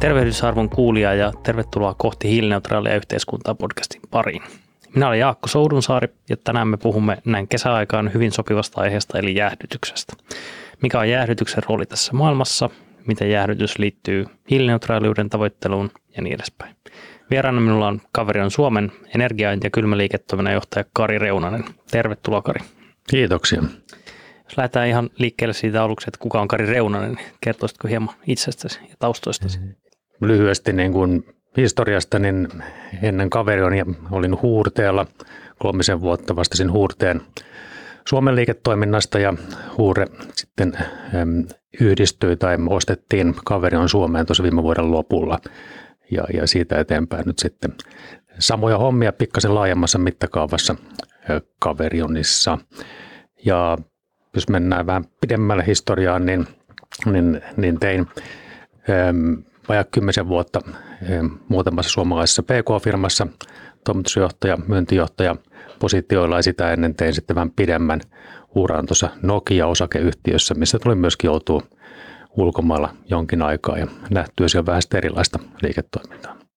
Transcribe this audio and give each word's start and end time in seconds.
Tervehdysarvon 0.00 0.70
kuulija 0.70 1.14
ja 1.14 1.32
tervetuloa 1.42 1.94
kohti 1.94 2.28
hiilineutraalia 2.28 2.96
yhteiskuntaa 2.96 3.54
podcastin 3.54 4.00
pariin. 4.10 4.42
Minä 4.94 5.08
olen 5.08 5.18
Jaakko 5.18 5.48
Soudunsaari 5.48 6.08
ja 6.28 6.36
tänään 6.36 6.68
me 6.68 6.76
puhumme 6.76 7.18
näin 7.24 7.48
kesäaikaan 7.48 8.14
hyvin 8.14 8.32
sopivasta 8.32 8.80
aiheesta 8.80 9.18
eli 9.18 9.34
jäähdytyksestä. 9.34 10.12
Mikä 10.82 10.98
on 10.98 11.08
jäähdytyksen 11.08 11.62
rooli 11.68 11.86
tässä 11.86 12.12
maailmassa, 12.12 12.70
miten 13.06 13.30
jäähdytys 13.30 13.78
liittyy 13.78 14.26
hiilineutraaliuden 14.50 15.30
tavoitteluun 15.30 15.90
ja 16.16 16.22
niin 16.22 16.34
edespäin. 16.34 16.76
Vieraana 17.30 17.60
minulla 17.60 17.88
on 17.88 18.00
kaveri 18.12 18.40
on 18.40 18.50
Suomen 18.50 18.92
energia- 19.14 19.58
ja 19.62 19.70
kylmäliiketoiminnan 19.70 20.54
johtaja 20.54 20.84
Kari 20.92 21.18
Reunanen. 21.18 21.64
Tervetuloa 21.90 22.42
Kari. 22.42 22.60
Kiitoksia. 23.10 23.62
Jos 24.44 24.56
lähdetään 24.56 24.88
ihan 24.88 25.10
liikkeelle 25.18 25.54
siitä 25.54 25.82
aluksi, 25.82 26.04
että 26.08 26.18
kuka 26.20 26.40
on 26.40 26.48
Kari 26.48 26.66
Reunanen, 26.66 27.12
niin 27.12 27.26
kertoisitko 27.40 27.88
hieman 27.88 28.14
itsestäsi 28.26 28.80
ja 28.88 28.94
taustoistasi? 28.98 29.58
Lyhyesti 30.20 30.72
niin 30.72 30.92
kuin 30.92 31.26
historiasta, 31.56 32.18
niin 32.18 32.48
ennen 33.02 33.30
kaverioni 33.30 33.82
olin 34.10 34.42
Huurteella 34.42 35.06
kolmisen 35.58 36.00
vuotta 36.00 36.36
vastasin 36.36 36.72
Huurteen 36.72 37.20
Suomen 38.08 38.36
liiketoiminnasta 38.36 39.18
ja 39.18 39.34
Huure 39.78 40.06
sitten 40.32 40.72
yhdistyi 41.80 42.36
tai 42.36 42.56
ostettiin 42.68 43.34
Kaverion 43.44 43.88
Suomeen 43.88 44.26
tuossa 44.26 44.42
viime 44.42 44.62
vuoden 44.62 44.90
lopulla 44.90 45.38
ja, 46.10 46.24
ja 46.34 46.46
siitä 46.46 46.80
eteenpäin 46.80 47.22
nyt 47.26 47.38
sitten 47.38 47.74
samoja 48.38 48.78
hommia 48.78 49.12
pikkasen 49.12 49.54
laajemmassa 49.54 49.98
mittakaavassa 49.98 50.76
Kaverionissa. 51.58 52.58
Ja 53.44 53.78
jos 54.34 54.48
mennään 54.48 54.86
vähän 54.86 55.04
pidemmälle 55.20 55.66
historiaan, 55.66 56.26
niin, 56.26 56.46
niin, 57.06 57.40
niin 57.56 57.80
tein 57.80 58.06
vajaa 59.68 59.84
kymmenisen 59.84 60.28
vuotta 60.28 60.60
muutamassa 61.48 61.90
suomalaisessa 61.90 62.42
PK-firmassa 62.42 63.26
toimitusjohtaja, 63.84 64.58
myyntijohtaja 64.66 65.36
positioilla 65.78 66.36
ja 66.36 66.42
sitä 66.42 66.72
ennen 66.72 66.94
tein 66.94 67.14
sitten 67.14 67.36
vähän 67.36 67.50
pidemmän 67.50 68.00
uran 68.54 68.86
tuossa 68.86 69.08
Nokia-osakeyhtiössä, 69.22 70.54
missä 70.54 70.78
tuli 70.78 70.94
myöskin 70.94 71.28
joutua 71.28 71.62
ulkomailla 72.36 72.94
jonkin 73.10 73.42
aikaa 73.42 73.78
ja 73.78 73.86
nähtyä 74.10 74.48
siellä 74.48 74.66
vähän 74.66 74.82
erilaista 74.94 75.38
liiketoimintaa. 75.62 76.47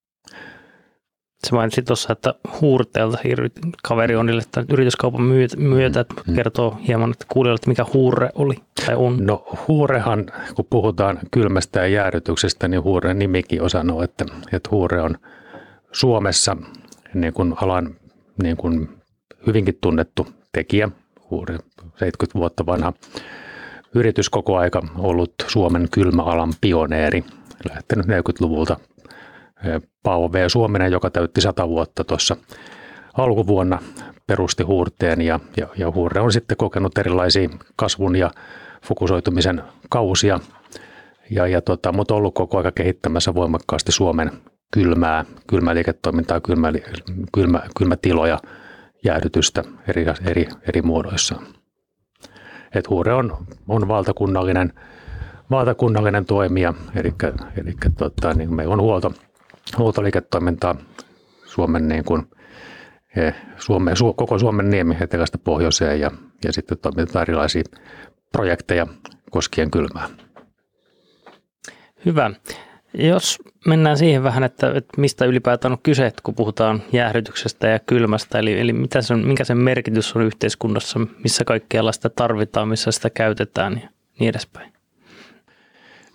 Se 1.47 1.55
mainitsi 1.55 1.81
tuossa, 1.81 2.13
että 2.13 2.33
huurteelta 2.61 3.17
siirryt 3.21 3.53
kaverionille 3.83 4.41
tai 4.51 4.63
yrityskaupan 4.69 5.21
myötä, 5.57 5.99
että 5.99 6.15
mm. 6.27 6.35
kertoo 6.35 6.77
hieman, 6.87 7.11
että 7.11 7.25
kuulijoille, 7.29 7.55
että 7.55 7.69
mikä 7.69 7.85
huure 7.93 8.29
oli 8.35 8.55
tai 8.85 8.95
on. 8.95 9.25
No 9.25 9.47
huurehan, 9.67 10.25
kun 10.55 10.65
puhutaan 10.69 11.19
kylmästä 11.31 11.79
ja 11.79 11.87
jäädytyksestä, 11.87 12.67
niin 12.67 12.83
huuren 12.83 13.19
nimikin 13.19 13.69
sanoo, 13.69 14.03
että, 14.03 14.25
että 14.53 14.69
huure 14.71 15.01
on 15.01 15.17
Suomessa 15.91 16.57
niin 17.13 17.33
kuin 17.33 17.53
alan 17.61 17.95
niin 18.43 18.57
kuin 18.57 18.89
hyvinkin 19.47 19.77
tunnettu 19.81 20.27
tekijä, 20.51 20.89
huure 21.29 21.57
70 21.81 22.39
vuotta 22.39 22.65
vanha 22.65 22.93
yritys 23.95 24.29
koko 24.29 24.57
aika 24.57 24.81
ollut 24.97 25.33
Suomen 25.47 25.87
kylmäalan 25.91 26.53
pioneeri, 26.61 27.23
lähtenyt 27.69 28.05
40-luvulta 28.05 28.77
Paavo 30.03 30.31
V. 30.31 30.35
Suominen, 30.47 30.91
joka 30.91 31.09
täytti 31.09 31.41
100 31.41 31.67
vuotta 31.67 32.03
tuossa 32.03 32.37
alkuvuonna, 33.17 33.79
perusti 34.27 34.63
Huurteen 34.63 35.21
ja, 35.21 35.39
ja, 35.57 35.67
ja 35.77 35.91
Huurre 35.91 36.21
on 36.21 36.31
sitten 36.31 36.57
kokenut 36.57 36.97
erilaisia 36.97 37.49
kasvun 37.75 38.15
ja 38.15 38.31
fokusoitumisen 38.85 39.63
kausia, 39.89 40.39
ja, 41.29 41.47
ja 41.47 41.61
tota, 41.61 41.91
mutta 41.91 42.15
ollut 42.15 42.35
koko 42.35 42.57
aika 42.57 42.71
kehittämässä 42.71 43.35
voimakkaasti 43.35 43.91
Suomen 43.91 44.31
kylmää, 44.73 45.25
kylmäliiketoimintaa, 45.47 46.39
kylmä, 46.39 46.71
kylmä, 47.33 47.61
kylmätiloja, 47.77 48.39
jäädytystä 49.05 49.63
eri, 49.87 50.05
eri, 50.25 50.47
eri 50.67 50.81
muodoissa. 50.81 51.35
Et 52.75 52.89
Huure 52.89 53.13
on, 53.13 53.37
on 53.67 53.87
valtakunnallinen, 53.87 54.73
valtakunnallinen 55.51 56.25
toimija, 56.25 56.73
eli, 56.95 57.13
eli 57.57 57.73
tota, 57.97 58.33
niin 58.33 58.55
meillä 58.55 58.73
on 58.73 58.81
huolto, 58.81 59.13
huoltoliiketoimintaa 59.77 60.75
Suomen, 61.45 61.87
niin 61.87 62.03
kuin, 62.03 62.23
eh, 63.15 63.35
Suomen, 63.57 63.97
su, 63.97 64.13
koko 64.13 64.39
Suomen 64.39 64.69
niemi 64.69 64.97
etelästä 65.01 65.37
pohjoiseen 65.37 65.99
ja, 65.99 66.11
ja 66.45 66.53
sitten 66.53 66.77
toimitetaan 66.77 67.23
erilaisia 67.23 67.63
projekteja 68.31 68.87
koskien 69.31 69.71
kylmää. 69.71 70.09
Hyvä. 72.05 72.31
Jos 72.93 73.39
mennään 73.67 73.97
siihen 73.97 74.23
vähän, 74.23 74.43
että, 74.43 74.67
että 74.75 75.01
mistä 75.01 75.25
ylipäätään 75.25 75.71
on 75.71 75.81
kyse, 75.83 76.11
kun 76.23 76.35
puhutaan 76.35 76.83
jäähdytyksestä 76.93 77.67
ja 77.67 77.79
kylmästä, 77.79 78.39
eli, 78.39 78.59
eli 78.59 78.73
mitä 78.73 79.01
sen, 79.01 79.27
minkä 79.27 79.43
sen 79.43 79.57
merkitys 79.57 80.15
on 80.15 80.21
yhteiskunnassa, 80.21 80.99
missä 81.23 81.43
kaikkialla 81.43 81.91
sitä 81.91 82.09
tarvitaan, 82.09 82.67
missä 82.67 82.91
sitä 82.91 83.09
käytetään 83.09 83.73
ja 83.83 83.89
niin 84.19 84.29
edespäin. 84.29 84.73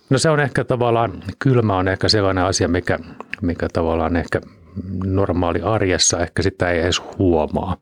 No 0.09 0.17
se 0.17 0.29
on 0.29 0.39
ehkä 0.39 0.63
tavallaan, 0.63 1.23
kylmä 1.39 1.77
on 1.77 1.87
ehkä 1.87 2.09
sellainen 2.09 2.43
asia, 2.43 2.67
mikä, 2.67 2.99
mikä 3.41 3.67
tavallaan 3.73 4.15
ehkä 4.15 4.41
normaali 5.05 5.61
arjessa, 5.61 6.19
ehkä 6.19 6.41
sitä 6.41 6.69
ei 6.69 6.79
edes 6.79 7.01
huomaa. 7.17 7.77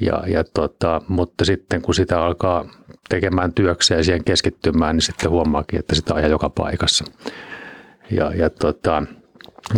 Ja, 0.00 0.22
ja 0.26 0.44
tota, 0.54 1.00
mutta 1.08 1.44
sitten 1.44 1.82
kun 1.82 1.94
sitä 1.94 2.22
alkaa 2.22 2.64
tekemään 3.08 3.52
työksiä 3.52 3.96
ja 3.96 4.04
siihen 4.04 4.24
keskittymään, 4.24 4.96
niin 4.96 5.02
sitten 5.02 5.30
huomaakin, 5.30 5.78
että 5.78 5.94
sitä 5.94 6.14
ajaa 6.14 6.28
joka 6.28 6.48
paikassa. 6.48 7.04
Ja, 8.10 8.32
ja 8.34 8.50
tota, 8.50 9.02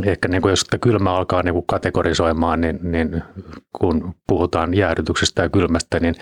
ehkä 0.05 0.29
niin 0.29 0.43
kuin 0.43 0.51
jos 0.51 0.61
sitä 0.61 0.79
kylmä 0.79 1.15
alkaa 1.15 1.43
niin 1.43 1.55
kuin 1.55 1.67
kategorisoimaan, 1.67 2.61
niin, 2.61 2.79
niin 2.83 3.23
kun 3.73 4.15
puhutaan 4.27 4.75
jäädytyksestä 4.75 5.43
ja 5.43 5.49
kylmästä, 5.49 6.01
niin, 6.01 6.15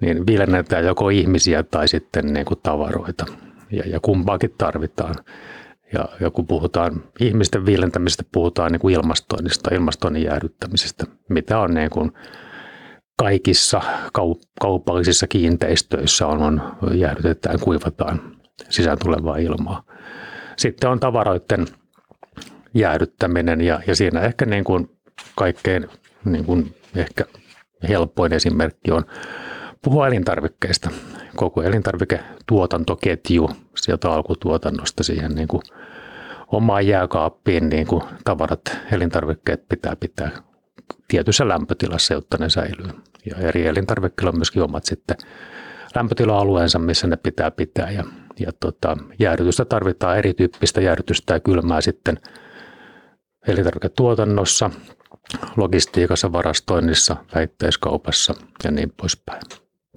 niin 0.00 0.26
viilennetään 0.26 0.84
joko 0.84 1.08
ihmisiä 1.08 1.62
tai 1.62 1.88
sitten 1.88 2.32
niin 2.32 2.46
kuin 2.46 2.60
tavaroita. 2.62 3.26
Ja, 3.70 3.82
ja 3.86 4.00
kumpaakin 4.00 4.54
tarvitaan. 4.58 5.14
Ja, 5.92 6.08
ja 6.20 6.30
kun 6.30 6.46
puhutaan 6.46 7.04
ihmisten 7.20 7.66
viilentämisestä, 7.66 8.24
puhutaan 8.32 8.72
niin 8.72 8.80
kuin 8.80 8.94
ilmastoinnista, 8.94 9.74
ilmastoinnin 9.74 10.22
jäädyttämisestä, 10.22 11.04
mitä 11.28 11.58
on 11.58 11.74
niin 11.74 11.90
kuin 11.90 12.12
kaikissa 13.16 13.80
kaupallisissa 14.60 15.26
kiinteistöissä 15.26 16.26
on, 16.26 16.42
on 16.42 16.98
jäädytetään, 16.98 17.60
kuivataan 17.60 18.36
sisään 18.68 18.98
tulevaa 18.98 19.36
ilmaa. 19.36 19.82
Sitten 20.56 20.90
on 20.90 21.00
tavaroiden 21.00 21.66
jäädyttäminen 22.74 23.60
ja, 23.60 23.80
ja 23.86 23.96
siinä 23.96 24.20
ehkä 24.20 24.46
niin 24.46 24.64
kuin 24.64 24.90
kaikkein 25.34 25.88
niin 26.24 26.44
kuin 26.44 26.74
ehkä 26.96 27.24
helpoin 27.88 28.32
esimerkki 28.32 28.90
on 28.90 29.04
puhua 29.84 30.06
elintarvikkeista. 30.06 30.90
Koko 31.36 31.62
elintarviketuotantoketju 31.62 33.50
sieltä 33.76 34.12
alkutuotannosta 34.12 35.02
siihen 35.04 35.34
niin 35.34 35.48
kuin 35.48 35.62
omaan 36.46 36.86
jääkaappiin 36.86 37.68
niin 37.68 37.86
kuin 37.86 38.02
tavarat, 38.24 38.60
elintarvikkeet 38.92 39.68
pitää 39.68 39.96
pitää 39.96 40.30
tietyssä 41.08 41.48
lämpötilassa, 41.48 42.14
jotta 42.14 42.36
ne 42.40 42.48
säilyy. 42.48 42.90
Ja 43.26 43.36
eri 43.36 43.66
elintarvikkeilla 43.66 44.30
on 44.30 44.38
myöskin 44.38 44.62
omat 44.62 44.84
sitten 44.84 45.16
lämpötila-alueensa, 45.94 46.78
missä 46.78 47.06
ne 47.06 47.16
pitää 47.16 47.50
pitää. 47.50 47.90
Ja, 47.90 48.04
ja 48.38 48.52
tota, 48.60 48.96
jäädytystä 49.18 49.64
tarvitaan 49.64 50.18
erityyppistä 50.18 50.80
jäädytystä 50.80 51.34
ja 51.34 51.40
kylmää 51.40 51.80
sitten 51.80 52.18
elintarviketuotannossa, 53.46 54.70
logistiikassa, 55.56 56.32
varastoinnissa, 56.32 57.16
väitteiskaupassa 57.34 58.34
ja 58.64 58.70
niin 58.70 58.92
poispäin. 58.96 59.42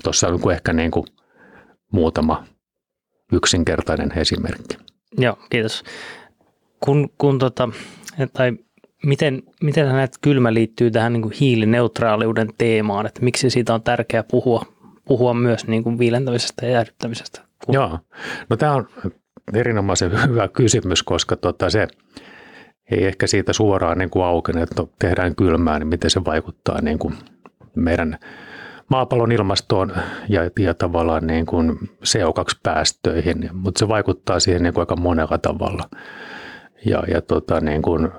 Tuossa 0.04 0.28
on 0.28 0.52
ehkä 0.52 0.74
niin 0.74 0.92
kuin 0.92 1.06
muutama 1.94 2.44
yksinkertainen 3.32 4.12
esimerkki. 4.18 4.78
Joo, 5.18 5.38
kiitos. 5.50 5.84
Kun, 6.80 7.10
kun 7.18 7.40
tota, 7.40 7.70
tai 8.34 8.52
miten, 9.06 9.44
miten 9.64 9.88
näet 9.88 10.18
kylmä 10.22 10.54
liittyy 10.54 10.92
tähän 10.92 11.14
niin 11.14 11.22
kuin 11.22 11.34
hiilineutraaliuden 11.40 12.50
teemaan, 12.58 13.06
että 13.06 13.22
miksi 13.22 13.50
siitä 13.50 13.74
on 13.74 13.84
tärkeää 13.84 14.24
puhua 14.24 14.66
puhua 15.06 15.34
myös 15.34 15.68
niin 15.68 15.84
kuin 15.84 16.00
viilentämisestä 16.00 16.66
ja 16.66 16.72
jäädyttämisestä. 16.72 17.42
Joo, 17.68 18.00
no 18.50 18.58
tämä 18.58 18.74
on 18.74 18.88
erinomaisen 19.54 20.12
hyvä 20.30 20.48
kysymys, 20.48 21.04
koska 21.04 21.36
tota 21.36 21.70
se 21.70 21.88
ei 22.92 23.06
ehkä 23.06 23.28
siitä 23.28 23.54
suoraan 23.54 23.98
niin 23.98 24.10
kuin 24.10 24.26
aukene, 24.26 24.62
että 24.62 24.84
tehdään 25.00 25.36
kylmää, 25.36 25.80
niin 25.80 25.88
miten 25.88 26.10
se 26.10 26.26
vaikuttaa 26.26 26.82
niin 26.82 27.00
kuin 27.00 27.14
meidän 27.76 28.18
maapallon 28.94 29.32
ilmastoon 29.32 29.92
ja, 30.30 30.42
ja 30.60 30.74
tavallaan 30.74 31.28
niin 31.28 31.46
kuin 31.46 31.80
CO2-päästöihin, 32.06 33.50
mutta 33.54 33.80
se 33.80 33.88
vaikuttaa 33.88 34.40
siihen 34.40 34.64
niin 34.64 34.74
kuin 34.74 34.82
aika 34.82 34.96
monella 34.96 35.38
tavalla. 35.38 35.84
Ja, 36.86 37.04
ja 37.08 37.22
tota, 37.22 37.60
niin 37.60 37.82
kuin, 37.82 38.10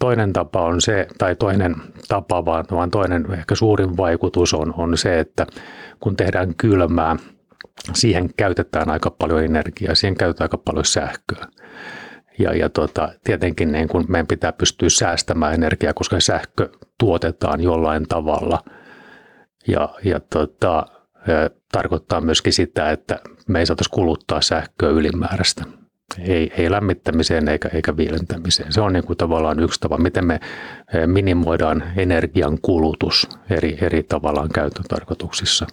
toinen 0.00 0.32
tapa 0.32 0.60
on 0.64 0.80
se, 0.80 1.06
tai 1.18 1.36
toinen 1.36 1.76
tapa, 2.08 2.44
vaan, 2.44 2.64
vaan 2.70 2.90
toinen 2.90 3.26
ehkä 3.32 3.54
suurin 3.54 3.96
vaikutus 3.96 4.54
on, 4.54 4.74
on 4.76 4.96
se, 4.96 5.18
että 5.18 5.46
kun 6.00 6.16
tehdään 6.16 6.54
kylmää, 6.54 7.16
siihen 7.92 8.30
käytetään 8.36 8.90
aika 8.90 9.10
paljon 9.10 9.44
energiaa, 9.44 9.94
siihen 9.94 10.16
käytetään 10.16 10.44
aika 10.44 10.58
paljon 10.58 10.84
sähköä. 10.84 11.46
Ja, 12.38 12.56
ja 12.56 12.68
tota, 12.68 13.08
tietenkin 13.24 13.72
niin 13.72 13.88
kun 13.88 14.04
meidän 14.08 14.26
pitää 14.26 14.52
pystyä 14.52 14.88
säästämään 14.88 15.54
energiaa, 15.54 15.94
koska 15.94 16.20
sähkö 16.20 16.68
tuotetaan 16.98 17.60
jollain 17.60 18.06
tavalla. 18.08 18.58
Ja, 19.68 19.88
ja 20.04 20.20
tota, 20.20 20.86
tarkoittaa 21.72 22.20
myöskin 22.20 22.52
sitä, 22.52 22.90
että 22.90 23.20
me 23.48 23.58
ei 23.58 23.66
saataisi 23.66 23.90
kuluttaa 23.90 24.40
sähköä 24.40 24.88
ylimääräistä. 24.88 25.64
Ei, 26.18 26.52
ei 26.56 26.70
lämmittämiseen 26.70 27.48
eikä, 27.48 27.68
eikä 27.74 27.96
viilentämiseen. 27.96 28.72
Se 28.72 28.80
on 28.80 28.92
niin 28.92 29.04
kuin 29.04 29.16
tavallaan 29.16 29.60
yksi 29.60 29.80
tapa, 29.80 29.98
miten 29.98 30.26
me 30.26 30.40
minimoidaan 31.06 31.82
energian 31.96 32.58
kulutus 32.62 33.28
eri, 33.50 33.78
eri 33.80 34.02
tavallaan 34.02 34.48
käyttötarkoituksissa. 34.54 35.66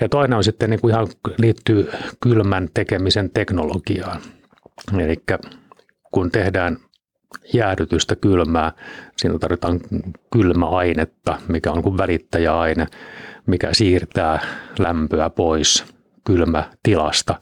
Ja 0.00 0.08
toinen 0.08 0.36
on 0.36 0.44
sitten 0.44 0.70
niin 0.70 0.80
kuin 0.80 0.94
ihan 0.94 1.08
liittyy 1.38 1.90
kylmän 2.20 2.68
tekemisen 2.74 3.30
teknologiaan. 3.30 4.20
Eli 4.98 5.16
kun 6.10 6.30
tehdään 6.30 6.76
jäähdytystä 7.54 8.16
kylmää, 8.16 8.72
siinä 9.16 9.38
tarvitaan 9.38 9.80
kylmäainetta, 10.32 11.38
mikä 11.48 11.72
on 11.72 11.82
kuin 11.82 11.98
välittäjäaine, 11.98 12.86
mikä 13.46 13.68
siirtää 13.72 14.40
lämpöä 14.78 15.30
pois 15.30 15.84
kylmätilasta 16.24 17.34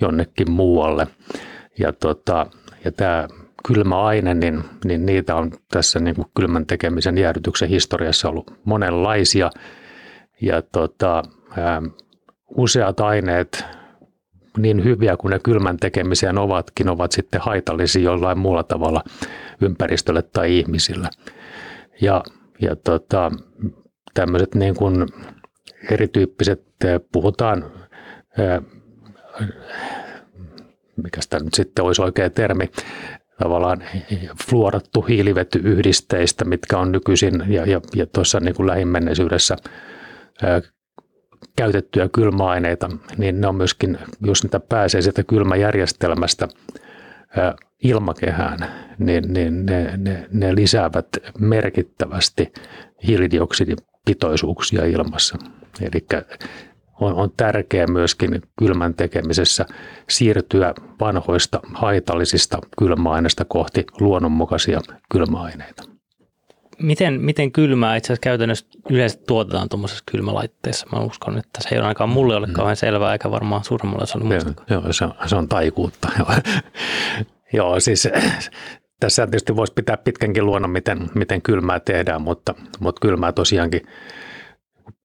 jonnekin 0.00 0.50
muualle. 0.50 1.06
Ja, 1.78 1.92
tota, 1.92 2.46
ja 2.84 2.92
tämä 2.92 3.28
kylmäaine, 3.66 4.34
niin, 4.34 4.64
niin 4.84 5.06
niitä 5.06 5.34
on 5.36 5.52
tässä 5.70 6.00
niin 6.00 6.16
kuin 6.16 6.26
kylmän 6.36 6.66
tekemisen 6.66 7.18
jäähdytyksen 7.18 7.68
historiassa 7.68 8.28
ollut 8.28 8.52
monenlaisia. 8.64 9.50
Ja 10.40 10.62
tota, 10.62 11.22
ää, 11.56 11.82
useat 12.48 13.00
aineet 13.00 13.64
niin 14.58 14.84
hyviä 14.84 15.16
kuin 15.16 15.30
ne 15.30 15.38
kylmän 15.38 15.76
tekemiseen 15.76 16.38
ovatkin, 16.38 16.88
ovat 16.88 17.12
sitten 17.12 17.40
haitallisia 17.40 18.02
jollain 18.02 18.38
muulla 18.38 18.62
tavalla 18.62 19.02
ympäristölle 19.60 20.22
tai 20.22 20.58
ihmisille. 20.58 21.08
Ja, 22.00 22.22
ja 22.60 22.76
tota, 22.76 23.30
tämmöiset 24.14 24.54
niin 24.54 24.74
kuin 24.74 25.06
erityyppiset, 25.90 26.64
puhutaan, 27.12 27.64
mikä 30.96 31.20
tämä 31.30 31.44
nyt 31.44 31.54
sitten 31.54 31.84
olisi 31.84 32.02
oikea 32.02 32.30
termi, 32.30 32.70
tavallaan 33.38 33.82
fluorattu 34.48 35.02
hiilivetyyhdisteistä, 35.02 36.44
mitkä 36.44 36.78
on 36.78 36.92
nykyisin 36.92 37.44
ja, 37.48 37.66
ja, 37.66 37.80
ja 37.94 38.06
tuossa 38.06 38.40
niin 38.40 38.54
kuin 38.54 38.66
lähimenneisyydessä 38.66 39.56
käytettyjä 41.56 42.08
kylmäaineita, 42.08 42.88
niin 43.16 43.40
ne 43.40 43.46
on 43.46 43.56
myöskin, 43.56 43.98
jos 44.20 44.42
niitä 44.42 44.60
pääsee 44.60 45.02
sieltä 45.02 45.22
kylmäjärjestelmästä 45.22 46.48
ilmakehään, 47.82 48.58
niin, 48.98 49.32
niin 49.32 49.66
ne, 49.66 49.96
ne, 49.96 50.26
ne 50.32 50.54
lisäävät 50.54 51.06
merkittävästi 51.38 52.52
hiilidioksidipitoisuuksia 53.06 54.84
ilmassa. 54.84 55.38
Eli 55.80 56.06
on, 57.00 57.14
on 57.14 57.30
tärkeää 57.36 57.86
myöskin 57.86 58.42
kylmän 58.58 58.94
tekemisessä 58.94 59.66
siirtyä 60.10 60.74
vanhoista 61.00 61.60
haitallisista 61.74 62.58
kylmäaineista 62.78 63.44
kohti 63.44 63.86
luonnonmukaisia 64.00 64.80
kylmäaineita 65.12 65.82
miten, 66.78 67.20
miten 67.20 67.52
kylmää 67.52 67.96
itse 67.96 68.06
asiassa 68.06 68.20
käytännössä 68.20 68.66
yleensä 68.90 69.18
tuotetaan 69.26 69.68
tuommoisessa 69.68 70.04
kylmälaitteessa? 70.10 70.86
Mä 70.92 70.98
uskon, 70.98 71.38
että 71.38 71.58
se 71.60 71.68
ei 71.72 71.78
ole 71.78 71.86
ainakaan 71.86 72.10
mulle 72.10 72.36
ole 72.36 72.46
mm. 72.46 72.52
kauhean 72.52 72.76
selvää, 72.76 73.12
eikä 73.12 73.30
varmaan 73.30 73.64
suuremmalle 73.64 74.02
osalle 74.02 74.24
muista. 74.24 74.52
Joo, 74.70 74.92
se 74.92 75.04
on, 75.04 75.14
se 75.26 75.36
on 75.36 75.48
taikuutta. 75.48 76.08
Joo, 77.52 77.80
siis 77.80 78.08
tässä 79.00 79.26
tietysti 79.26 79.56
voisi 79.56 79.72
pitää 79.72 79.96
pitkänkin 79.96 80.46
luonnon, 80.46 80.70
miten, 80.70 81.10
miten 81.14 81.42
kylmää 81.42 81.80
tehdään, 81.80 82.22
mutta, 82.22 82.54
mutta 82.80 83.00
kylmää 83.00 83.32
tosiaankin 83.32 83.80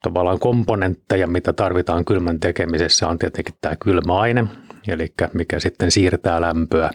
tavallaan 0.03 0.39
komponentteja, 0.39 1.27
mitä 1.27 1.53
tarvitaan 1.53 2.05
kylmän 2.05 2.39
tekemisessä, 2.39 3.07
on 3.07 3.19
tietenkin 3.19 3.55
tämä 3.61 3.75
kylmäaine, 3.75 4.47
eli 4.87 5.13
mikä 5.33 5.59
sitten 5.59 5.91
siirtää 5.91 6.41
lämpöä, 6.41 6.91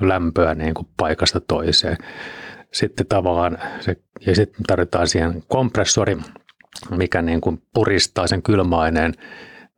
lämpöä 0.00 0.54
niin 0.54 0.74
kuin 0.74 0.88
paikasta 0.96 1.40
toiseen 1.40 1.96
sitten 2.74 3.06
tavallaan 3.06 3.58
se, 3.80 3.96
ja 4.26 4.34
sitten 4.34 4.64
tarvitaan 4.66 5.08
siihen 5.08 5.42
kompressori, 5.48 6.16
mikä 6.90 7.22
niin 7.22 7.40
kuin 7.40 7.62
puristaa 7.74 8.26
sen 8.26 8.42
kylmäaineen 8.42 9.14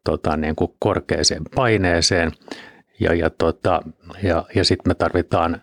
tota, 0.05 0.37
niin 0.37 0.57
kuin 0.57 0.75
korkeaseen 0.79 1.43
paineeseen. 1.55 2.33
Ja, 3.01 3.15
ja, 3.15 3.31
tota, 3.31 3.83
ja, 4.23 4.45
ja 4.55 4.65
sitten 4.65 4.91
me 4.91 4.95
tarvitaan, 4.95 5.63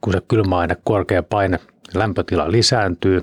kun 0.00 0.12
se 0.12 0.20
kylmäaine, 0.28 0.76
korkea 0.84 1.22
paine, 1.22 1.58
lämpötila 1.94 2.50
lisääntyy, 2.50 3.20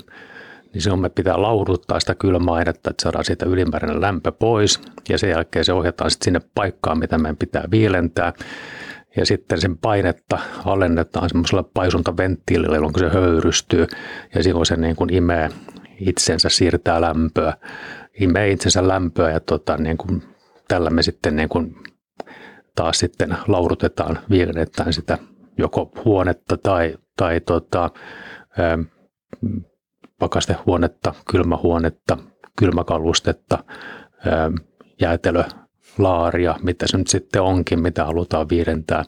niin 0.74 0.82
silloin 0.82 1.02
me 1.02 1.10
pitää 1.10 1.42
lauduttaa 1.42 2.00
sitä 2.00 2.16
kylmäainetta, 2.16 2.90
että 2.90 3.04
saadaan 3.04 3.26
siitä 3.26 3.46
ylimääräinen 3.46 4.02
lämpö 4.02 4.32
pois. 4.32 4.82
Ja 5.10 5.18
sen 5.18 5.30
jälkeen 5.30 5.66
se 5.66 5.74
ohjataan 5.74 6.12
sitten 6.12 6.26
sinne 6.26 6.42
paikkaan, 6.56 7.00
mitä 7.00 7.18
meidän 7.18 7.38
pitää 7.38 7.64
viilentää 7.72 8.34
ja 9.18 9.26
sitten 9.26 9.62
sen 9.62 9.78
painetta 9.78 10.40
alennetaan 10.66 11.30
semmoisella 11.30 11.64
paisuntaventtiilillä, 11.74 12.76
jolloin 12.76 13.00
se 13.00 13.10
höyrystyy 13.10 13.88
ja 14.36 14.44
silloin 14.44 14.66
se 14.66 14.76
niin 14.76 14.96
kuin 14.96 15.14
imee 15.14 15.50
itsensä, 16.00 16.50
siirtää 16.50 17.02
lämpöä, 17.02 17.54
imee 18.20 18.52
itsensä 18.52 18.88
lämpöä 18.88 19.32
ja 19.32 19.40
tota, 19.40 19.78
niin 19.78 19.98
kuin, 19.98 20.24
tällä 20.68 20.90
me 20.90 21.04
sitten 21.04 21.36
niin 21.36 21.50
kuin 21.50 21.76
taas 22.76 23.00
sitten 23.00 23.38
laurutetaan, 23.48 24.20
viilennetään 24.30 24.94
sitä 24.94 25.18
joko 25.58 25.92
huonetta 26.06 26.58
tai, 26.58 26.98
tai 27.18 27.40
tota, 27.40 27.90
pakastehuonetta, 30.20 31.14
kylmähuonetta, 31.32 32.18
kylmäkalustetta, 32.60 33.64
jäätelö, 35.02 35.44
laaria, 36.00 36.56
mitä 36.64 36.88
se 36.88 36.98
nyt 36.98 37.08
sitten 37.08 37.42
onkin, 37.42 37.82
mitä 37.82 38.06
halutaan 38.06 38.50
viidentää. 38.50 39.06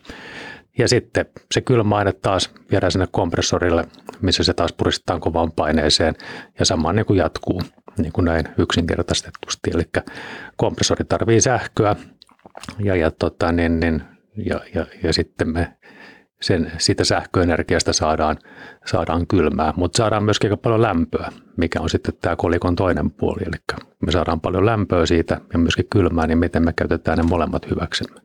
Ja 0.78 0.88
sitten 0.88 1.26
se 1.54 1.62
kylmä 1.62 1.96
aine 1.96 2.14
taas 2.14 2.50
viedään 2.72 2.92
sinne 2.92 3.08
kompressorille, 3.12 3.88
missä 4.22 4.44
se 4.44 4.54
taas 4.54 4.74
puristetaan 4.74 5.20
kovaan 5.20 5.52
paineeseen 5.52 6.16
ja 6.60 6.66
sama 6.66 6.94
niin 6.94 7.06
kuin 7.06 7.18
jatkuu 7.18 7.62
niin 7.98 8.12
kuin 8.12 8.26
näin 8.26 8.46
yksinkertaistetusti. 8.58 9.72
Eli 9.74 9.84
kompressori 10.56 11.06
tarvii 11.06 11.42
sähköä 11.42 11.96
ja, 12.80 12.96
ja, 12.96 13.12
tota, 13.12 13.52
niin, 13.52 13.80
niin, 13.80 14.04
ja, 14.46 14.62
ja, 14.76 14.86
ja 15.04 15.14
sitten 15.14 15.50
me 15.50 15.78
sen, 16.42 16.72
siitä 16.78 17.04
sähköenergiasta 17.04 17.94
saadaan, 17.94 18.38
saadaan 18.86 19.28
kylmää, 19.28 19.74
mutta 19.76 19.98
saadaan 19.98 20.24
myöskin 20.24 20.48
aika 20.48 20.58
paljon 20.58 20.82
lämpöä, 20.82 21.30
mikä 21.58 21.82
on 21.82 21.90
sitten 21.90 22.14
tämä 22.22 22.36
kolikon 22.36 22.76
toinen 22.76 23.12
puoli. 23.12 23.42
Eli 23.42 23.80
me 24.06 24.12
saadaan 24.12 24.42
paljon 24.42 24.66
lämpöä 24.66 25.06
siitä 25.06 25.42
ja 25.54 25.60
myöskin 25.60 25.88
kylmää, 25.90 26.28
niin 26.28 26.38
miten 26.38 26.66
me 26.66 26.74
käytetään 26.74 27.18
ne 27.18 27.24
molemmat 27.24 27.70
hyväksemme. 27.70 28.22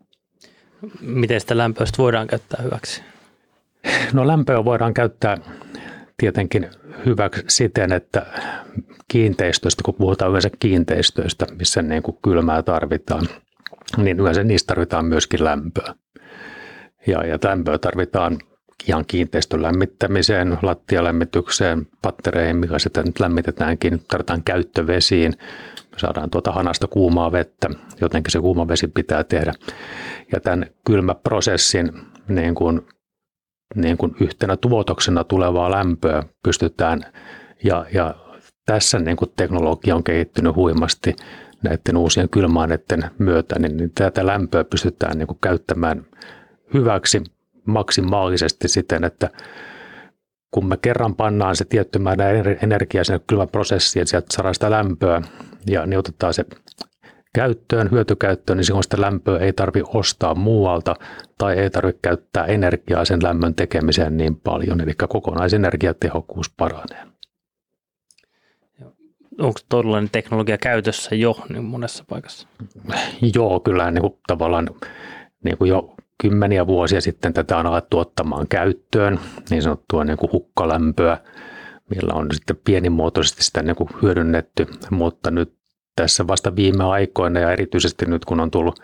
Miten 1.01 1.41
sitä 1.41 1.57
lämpöä 1.57 1.87
voidaan 1.99 2.27
käyttää 2.27 2.63
hyväksi? 2.63 3.03
No 4.13 4.27
lämpöä 4.27 4.65
voidaan 4.65 4.95
käyttää 4.95 5.37
tietenkin 6.17 6.71
hyväksi 7.07 7.43
siten, 7.49 7.93
että 7.93 8.27
kiinteistöistä, 9.09 9.83
kun 9.85 9.95
puhutaan 9.95 10.31
yleensä 10.31 10.51
kiinteistöistä, 10.59 11.47
missä 11.59 11.83
niin 11.83 12.03
kuin 12.03 12.19
kylmää 12.25 12.63
tarvitaan, 12.63 13.29
niin 13.97 14.21
yleensä 14.21 14.45
niistä 14.45 14.67
tarvitaan 14.67 15.05
myöskin 15.05 15.45
lämpöä. 15.45 15.95
Ja, 17.07 17.27
ja 17.27 17.39
lämpöä 17.45 17.79
tarvitaan 17.79 18.39
ihan 18.89 19.05
kiinteistön 19.07 19.63
lämmittämiseen, 19.63 20.59
lattialämmitykseen, 20.63 21.87
pattereihin, 22.03 22.57
mikä 22.57 22.79
sitä 22.79 23.03
nyt 23.03 23.21
lämmitetäänkin, 23.21 24.03
tarvitaan 24.09 24.43
käyttövesiin, 24.43 25.35
me 25.93 25.99
saadaan 25.99 26.31
tuota 26.31 26.53
hanasta 26.53 26.87
kuumaa 26.87 27.33
vettä, 27.33 27.71
jotenkin 28.01 28.33
se 28.33 28.41
kuuma 28.41 28.69
vesi 28.69 28.89
pitää 28.89 29.25
tehdä. 29.25 29.53
Ja 30.33 30.41
tämän 30.41 30.67
kylmäprosessin 30.87 31.93
niin 32.29 32.55
kuin, 32.55 32.87
niin 33.75 33.97
kuin 33.97 34.17
yhtenä 34.21 34.57
tuotoksena 34.57 35.25
tulevaa 35.25 35.71
lämpöä 35.71 36.23
pystytään, 36.43 37.01
ja, 37.65 37.87
ja 37.93 38.15
tässä 38.67 38.99
niin 38.99 39.17
kuin 39.17 39.33
teknologia 39.37 39.97
on 39.97 40.05
kehittynyt 40.05 40.57
huimasti, 40.57 41.17
näiden 41.63 41.97
uusien 41.97 42.29
kylmäaineiden 42.29 43.11
myötä, 43.19 43.59
niin, 43.59 43.77
niin 43.77 43.91
tätä 43.95 44.27
lämpöä 44.27 44.65
pystytään 44.65 45.19
niin 45.19 45.27
kuin 45.27 45.39
käyttämään 45.43 46.07
hyväksi 46.75 47.23
maksimaalisesti 47.65 48.69
siten, 48.69 49.05
että 49.05 49.31
kun 50.51 50.67
me 50.67 50.77
kerran 50.77 51.15
pannaan 51.15 51.57
se 51.57 51.65
tietty 51.65 51.99
määrä 51.99 52.31
energiaa 52.63 53.05
sinne 53.05 53.21
kylmäprosessiin, 53.27 54.01
että 54.03 54.11
sieltä 54.11 54.27
saadaan 54.31 54.55
sitä 54.55 54.71
lämpöä 54.71 55.23
ja 55.67 55.87
niin 55.87 55.99
otetaan 55.99 56.35
se 56.35 56.45
käyttöön, 57.35 57.91
hyötykäyttöön, 57.91 58.57
niin 58.57 58.65
silloin 58.65 58.83
sitä 58.83 59.01
lämpöä 59.01 59.39
ei 59.39 59.53
tarvi 59.53 59.83
ostaa 59.95 60.35
muualta 60.35 60.97
tai 61.39 61.59
ei 61.59 61.71
tarvitse 61.71 62.01
käyttää 62.03 62.45
energiaa 62.45 63.05
sen 63.05 63.23
lämmön 63.23 63.55
tekemiseen 63.55 64.17
niin 64.17 64.37
paljon, 64.37 64.81
eli 64.81 64.95
kokonaisenergiatehokkuus 65.09 66.51
paranee. 66.51 67.07
Onko 69.39 69.61
todellinen 69.69 70.11
teknologia 70.11 70.59
käytössä 70.59 71.15
jo 71.15 71.37
niin 71.49 71.65
monessa 71.65 72.05
paikassa? 72.09 72.49
Joo, 73.35 73.61
kyllä 73.61 73.91
niin 73.91 74.03
kuin 74.03 74.19
tavallaan 74.27 74.71
niin 75.45 75.59
kuin 75.59 75.69
jo 75.69 75.96
kymmeniä 76.23 76.67
vuosia 76.67 77.01
sitten 77.01 77.33
tätä 77.33 77.57
on 77.57 77.67
alettu 77.67 77.99
ottamaan 77.99 78.49
käyttöön, 78.49 79.21
niin 79.51 79.63
sanottua 79.63 80.05
niin 80.05 80.19
kuin 80.19 80.33
hukkalämpöä, 80.33 81.19
millä 81.91 82.15
on 82.15 82.27
sitten 82.33 82.61
pienimuotoisesti 82.65 83.45
sitä 83.45 83.63
niin 83.63 83.77
kuin 83.77 83.89
hyödynnetty, 84.03 84.67
mutta 84.91 85.31
nyt 85.31 85.55
tässä 85.97 86.27
vasta 86.27 86.57
viime 86.57 86.85
aikoina 86.85 87.41
ja 87.41 87.53
erityisesti 87.53 88.07
nyt 88.07 88.25
kun 88.25 88.41
on 88.41 88.51
tullut 88.51 88.81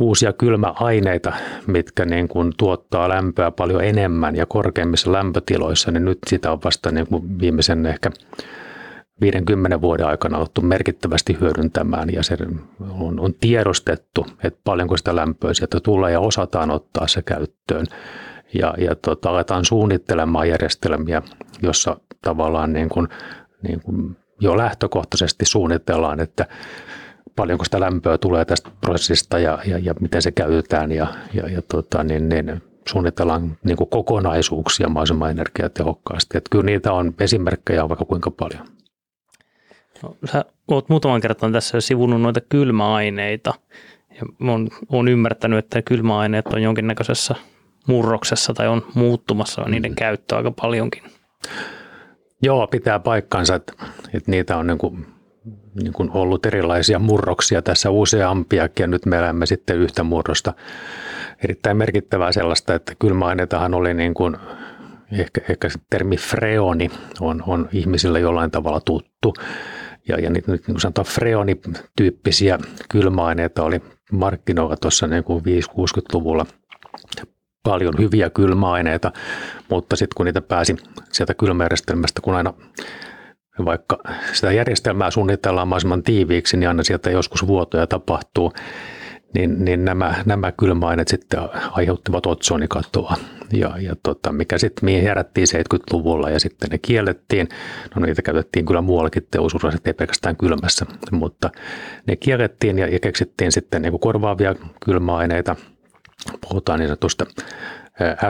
uusia 0.00 0.32
kylmäaineita, 0.32 1.32
mitkä 1.66 2.04
niin 2.04 2.28
kuin 2.28 2.52
tuottaa 2.56 3.08
lämpöä 3.08 3.50
paljon 3.50 3.84
enemmän 3.84 4.36
ja 4.36 4.46
korkeimmissa 4.46 5.12
lämpötiloissa, 5.12 5.90
niin 5.90 6.04
nyt 6.04 6.18
sitä 6.26 6.52
on 6.52 6.58
vasta 6.64 6.90
niin 6.90 7.06
kuin 7.06 7.40
viimeisen 7.40 7.86
ehkä 7.86 8.10
50 9.20 9.80
vuoden 9.80 10.06
aikana 10.06 10.38
alettu 10.38 10.62
merkittävästi 10.62 11.38
hyödyntämään 11.40 12.12
ja 12.12 12.22
se 12.22 12.36
on, 12.90 13.20
on 13.20 13.34
tiedostettu, 13.34 14.26
että 14.44 14.60
paljonko 14.64 14.96
sitä 14.96 15.16
lämpöä 15.16 15.54
sieltä 15.54 15.80
tulee 15.80 16.12
ja 16.12 16.20
osataan 16.20 16.70
ottaa 16.70 17.08
se 17.08 17.22
käyttöön. 17.22 17.86
Ja, 18.54 18.74
ja 18.78 18.94
tota, 18.94 19.30
aletaan 19.30 19.64
suunnittelemaan 19.64 20.48
järjestelmiä, 20.48 21.22
jossa 21.62 21.96
tavallaan 22.22 22.72
niin 22.72 22.88
kuin, 22.88 23.08
niin 23.68 23.80
kuin 23.80 24.16
jo 24.40 24.56
lähtökohtaisesti 24.56 25.44
suunnitellaan, 25.44 26.20
että 26.20 26.46
paljonko 27.36 27.64
sitä 27.64 27.80
lämpöä 27.80 28.18
tulee 28.18 28.44
tästä 28.44 28.70
prosessista 28.80 29.38
ja, 29.38 29.58
ja, 29.66 29.78
ja 29.78 29.94
miten 30.00 30.22
se 30.22 30.30
käytetään 30.32 30.92
ja, 30.92 31.06
ja, 31.34 31.48
ja 31.48 31.62
tota, 31.62 32.04
niin, 32.04 32.28
niin 32.28 32.62
suunnitellaan 32.88 33.56
niin 33.64 33.76
kuin 33.76 33.90
kokonaisuuksia 33.90 34.88
mahdollisimman 34.88 35.30
energiatehokkaasti. 35.30 36.38
Että 36.38 36.48
kyllä 36.50 36.64
niitä 36.64 36.92
on 36.92 37.14
esimerkkejä 37.20 37.82
on 37.82 37.88
vaikka 37.88 38.04
kuinka 38.04 38.30
paljon. 38.30 38.79
No, 40.02 40.16
sä 40.32 40.44
oot 40.68 40.88
muutaman 40.88 41.20
kertaan 41.20 41.52
tässä 41.52 41.76
jo 41.76 41.80
sivunut 41.80 42.22
noita 42.22 42.40
kylmäaineita. 42.48 43.54
Ja 44.10 44.50
olen, 44.52 44.68
olen 44.88 45.08
ymmärtänyt, 45.08 45.58
että 45.58 45.82
kylmäaineet 45.82 46.46
on 46.46 46.62
jonkinnäköisessä 46.62 47.34
murroksessa 47.86 48.54
tai 48.54 48.68
on 48.68 48.86
muuttumassa 48.94 49.62
niiden 49.62 49.92
mm. 49.92 49.96
käyttö 49.96 50.36
aika 50.36 50.50
paljonkin. 50.50 51.02
Joo, 52.42 52.66
pitää 52.66 52.98
paikkansa, 52.98 53.54
että, 53.54 53.72
että 54.14 54.30
niitä 54.30 54.56
on 54.56 54.66
niin 54.66 54.78
kuin, 54.78 55.06
niin 55.82 55.92
kuin 55.92 56.10
ollut 56.10 56.46
erilaisia 56.46 56.98
murroksia 56.98 57.62
tässä 57.62 57.90
useampiakin 57.90 58.84
ja 58.84 58.86
nyt 58.86 59.06
me 59.06 59.18
elämme 59.18 59.46
sitten 59.46 59.76
yhtä 59.76 60.02
murrosta. 60.02 60.52
Erittäin 61.44 61.76
merkittävää 61.76 62.32
sellaista, 62.32 62.74
että 62.74 62.92
kylmäaineitahan 62.98 63.74
oli 63.74 63.94
niin 63.94 64.14
kuin, 64.14 64.36
ehkä, 65.12 65.40
ehkä 65.48 65.68
se 65.68 65.78
termi 65.90 66.16
freoni 66.16 66.90
on, 67.20 67.42
on 67.46 67.68
ihmisille 67.72 68.20
jollain 68.20 68.50
tavalla 68.50 68.80
tuttu. 68.80 69.34
Ja, 70.08 70.20
ja 70.20 70.30
nyt, 70.30 70.46
nyt 70.46 70.68
niin 70.68 70.80
sanotaan 70.80 71.06
freonityyppisiä 71.06 72.58
kylmäaineita 72.88 73.62
oli 73.62 73.82
markkinoilla 74.12 74.76
tuossa 74.76 75.06
niin 75.06 75.24
kuin 75.24 75.44
5-60-luvulla 75.44 76.46
paljon 77.62 77.94
hyviä 77.98 78.30
kylmäaineita, 78.30 79.12
mutta 79.70 79.96
sitten 79.96 80.14
kun 80.16 80.26
niitä 80.26 80.40
pääsi 80.40 80.76
sieltä 81.12 81.34
kylmäjärjestelmästä, 81.34 82.20
kun 82.20 82.34
aina 82.34 82.54
vaikka 83.64 83.98
sitä 84.32 84.52
järjestelmää 84.52 85.10
suunnitellaan 85.10 85.68
mahdollisimman 85.68 86.02
tiiviiksi, 86.02 86.56
niin 86.56 86.68
aina 86.68 86.82
sieltä 86.82 87.10
joskus 87.10 87.46
vuotoja 87.46 87.86
tapahtuu, 87.86 88.52
niin, 89.34 89.64
niin 89.64 89.84
nämä, 89.84 90.14
nämä 90.26 90.52
kylmäaineet 90.52 91.08
sitten 91.08 91.40
aiheuttivat 91.70 92.26
otsonikatoa, 92.26 93.14
ja, 93.52 93.74
ja 93.78 93.96
tota, 94.02 94.32
mikä 94.32 94.58
sitten 94.58 94.84
mihin 94.84 95.02
herättiin 95.02 95.46
70-luvulla 95.48 96.30
ja 96.30 96.40
sitten 96.40 96.70
ne 96.70 96.78
kiellettiin. 96.78 97.48
No 97.94 98.06
niitä 98.06 98.22
käytettiin 98.22 98.66
kyllä 98.66 98.80
muuallakin 98.80 99.26
teollisuudessa, 99.30 99.80
ei 99.84 99.92
pelkästään 99.92 100.36
kylmässä, 100.36 100.86
mutta 101.12 101.50
ne 102.06 102.16
kiellettiin 102.16 102.78
ja, 102.78 102.86
ja 102.86 103.00
keksittiin 103.00 103.52
sitten 103.52 103.82
niin 103.82 104.00
korvaavia 104.00 104.54
kylmäaineita– 104.84 105.56
puhutaan 106.48 106.78
niin 106.78 106.88
sanotusta 106.88 107.26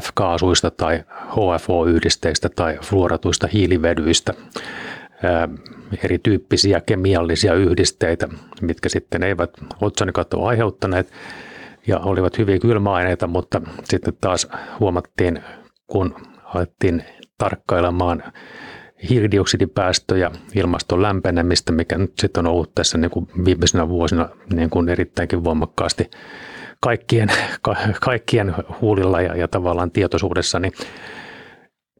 F-kaasuista 0.02 0.71
tai 0.71 1.04
HFO-yhdisteistä 1.28 2.49
tai 2.49 2.78
fluoratuista 2.83 3.49
hiilivedyistä, 3.52 4.35
erityyppisiä 6.05 6.81
kemiallisia 6.81 7.55
yhdisteitä, 7.55 8.29
mitkä 8.61 8.89
sitten 8.89 9.23
eivät 9.23 9.50
otsonikatoa 9.81 10.49
aiheuttaneet 10.49 11.12
ja 11.87 11.99
olivat 11.99 12.39
hyviä 12.39 12.59
kylmäaineita, 12.59 13.27
mutta 13.27 13.61
sitten 13.85 14.15
taas 14.21 14.49
huomattiin, 14.81 15.43
kun 15.87 16.15
alettiin 16.45 17.05
tarkkailemaan 17.39 18.23
hiilidioksidipäästöjä, 19.11 20.31
ilmaston 20.55 21.03
lämpenemistä, 21.03 21.73
mikä 21.73 21.99
nyt 21.99 22.12
sitten 22.19 22.47
on 22.47 22.53
ollut 22.53 22.75
tässä 22.75 22.99
niin 22.99 23.11
kuin 23.11 23.29
viimeisenä 23.45 23.89
vuosina 23.89 24.29
niin 24.53 24.71
kuin 24.71 24.89
erittäinkin 24.89 25.45
voimakkaasti 25.45 26.11
kaikkien, 26.81 27.29
ka, 27.62 27.77
kaikkien 28.00 28.55
huulilla 28.81 29.21
ja, 29.21 29.37
ja 29.37 29.49
tavallaan 29.49 29.91
tietoisuudessa, 29.91 30.59
niin, 30.59 30.73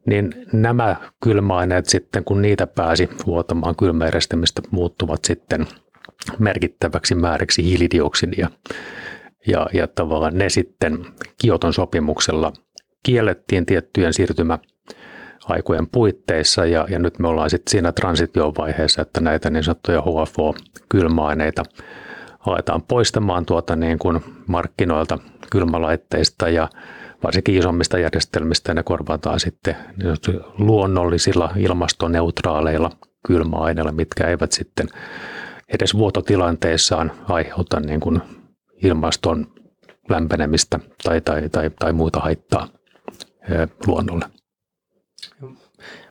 niin 0.05 0.33
nämä 0.53 0.95
kylmäaineet 1.23 1.85
sitten, 1.85 2.23
kun 2.23 2.41
niitä 2.41 2.67
pääsi 2.67 3.09
vuotamaan 3.25 3.75
kylmäjärjestelmistä, 3.75 4.61
muuttuvat 4.71 5.25
sitten 5.25 5.67
merkittäväksi 6.39 7.15
määräksi 7.15 7.63
hiilidioksidia. 7.63 8.49
Ja, 9.47 9.67
ja 9.73 9.87
tavallaan 9.87 10.37
ne 10.37 10.49
sitten 10.49 11.05
Kioton 11.41 11.73
sopimuksella 11.73 12.53
kiellettiin 13.03 13.65
tiettyjen 13.65 14.13
siirtymä 14.13 14.59
aikojen 15.45 15.87
puitteissa 15.87 16.65
ja, 16.65 16.85
ja 16.89 16.99
nyt 16.99 17.19
me 17.19 17.27
ollaan 17.27 17.49
sitten 17.49 17.71
siinä 17.71 17.91
transitiovaiheessa, 17.91 19.01
että 19.01 19.21
näitä 19.21 19.49
niin 19.49 19.63
sanottuja 19.63 20.01
HFO-kylmäaineita– 20.01 21.63
aletaan 22.45 22.81
poistamaan 22.81 23.45
tuota 23.45 23.75
niin 23.75 23.99
kuin 23.99 24.23
markkinoilta 24.47 25.19
kylmälaitteista 25.51 26.49
ja 26.49 26.69
varsinkin 27.23 27.57
isommista 27.57 27.99
järjestelmistä 27.99 28.73
ne 28.73 28.83
korvataan 28.83 29.39
sitten 29.39 29.75
luonnollisilla 30.57 31.51
ilmastoneutraaleilla 31.57 32.91
kylmäaineilla, 33.27 33.91
mitkä 33.91 34.27
eivät 34.27 34.51
sitten 34.51 34.87
edes 35.73 35.93
vuototilanteessaan 35.93 37.11
aiheuta 37.29 37.79
niin 37.79 37.99
kuin 37.99 38.21
ilmaston 38.83 39.47
lämpenemistä 40.09 40.79
tai, 41.03 41.21
tai, 41.21 41.49
tai, 41.49 41.69
tai 41.79 41.93
muuta 41.93 42.19
haittaa 42.19 42.67
luonnolle. 43.87 44.25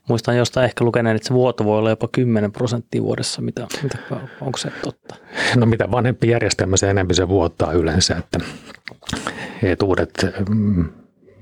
Muistan 0.08 0.36
jostain 0.36 0.64
ehkä 0.64 0.84
lukeneen, 0.84 1.16
että 1.16 1.28
se 1.28 1.34
vuoto 1.34 1.64
voi 1.64 1.78
olla 1.78 1.90
jopa 1.90 2.08
10 2.12 2.52
prosenttia 2.52 3.02
vuodessa. 3.02 3.42
Mitä, 3.42 3.66
mitä, 3.82 3.98
onko 4.40 4.58
se 4.58 4.70
totta? 4.82 5.14
No 5.56 5.66
mitä 5.66 5.90
vanhempi 5.90 6.28
järjestelmä, 6.28 6.76
se 6.76 6.90
enemmän 6.90 7.14
se 7.14 7.28
vuottaa 7.28 7.72
yleensä. 7.72 8.16
Että, 8.16 8.38
että 9.62 9.84
uudet 9.84 10.26
mm, 10.48 10.88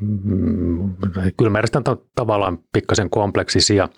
mm 0.01 0.95
kylmäjärjestelmät 1.37 1.89
on 1.89 2.03
tavallaan 2.15 2.59
pikkasen 2.73 3.11
kompleksisia 3.11 3.89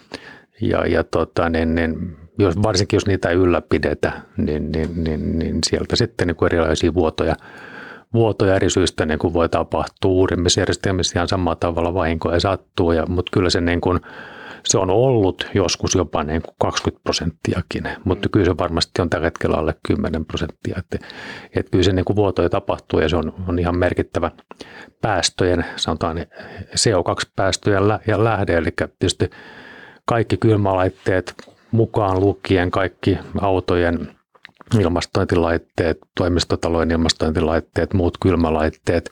ja, 0.60 0.86
ja 0.86 1.04
tota, 1.04 1.50
niin, 1.50 1.74
niin, 1.74 2.16
jos, 2.38 2.62
varsinkin 2.62 2.96
jos 2.96 3.06
niitä 3.06 3.28
ei 3.28 3.36
ylläpidetä, 3.36 4.12
niin, 4.36 4.72
niin, 4.72 5.04
niin, 5.04 5.38
niin 5.38 5.58
sieltä 5.66 5.96
sitten 5.96 6.26
niin 6.26 6.36
kuin 6.36 6.46
erilaisia 6.46 6.94
vuotoja, 6.94 7.36
vuotoja 8.14 8.56
eri 8.56 8.70
syistä 8.70 9.06
niin 9.06 9.18
kuin 9.18 9.34
voi 9.34 9.48
tapahtua. 9.48 10.10
Uudimmissa 10.10 10.60
järjestelmissä 10.60 11.18
ihan 11.18 11.28
samalla 11.28 11.56
tavalla 11.56 11.94
vahinkoja 11.94 12.40
sattuu, 12.40 12.92
ja, 12.92 13.06
mutta 13.06 13.30
kyllä 13.32 13.50
se 13.50 13.60
niin 13.60 13.80
kuin, 13.80 14.00
se 14.64 14.78
on 14.78 14.90
ollut 14.90 15.46
joskus 15.54 15.94
jopa 15.94 16.22
niin 16.22 16.42
kuin 16.42 16.54
20 16.58 17.02
prosenttiakin, 17.02 17.82
mutta 18.04 18.28
kyllä 18.28 18.46
se 18.46 18.58
varmasti 18.58 19.02
on 19.02 19.10
tällä 19.10 19.26
hetkellä 19.26 19.56
alle 19.56 19.74
10 19.86 20.24
prosenttia. 20.24 20.76
Että, 20.78 21.06
että 21.56 21.70
kyllä 21.70 21.84
se 21.84 21.92
niin 21.92 22.04
kuin 22.04 22.16
vuotoja 22.16 22.50
tapahtuu 22.50 23.00
ja 23.00 23.08
se 23.08 23.16
on, 23.16 23.34
on 23.48 23.58
ihan 23.58 23.78
merkittävä 23.78 24.30
päästöjen, 25.02 25.64
sanotaan 25.76 26.18
CO2-päästöjen 26.76 27.88
lä- 27.88 28.00
ja 28.06 28.24
lähde, 28.24 28.56
eli 28.56 28.70
tietysti 28.98 29.30
kaikki 30.04 30.36
kylmälaitteet 30.36 31.34
mukaan 31.70 32.20
lukien 32.20 32.70
kaikki 32.70 33.18
autojen 33.40 34.16
ilmastointilaitteet, 34.78 35.98
toimistotalojen 36.16 36.90
ilmastointilaitteet, 36.90 37.94
muut 37.94 38.18
kylmälaitteet, 38.22 39.10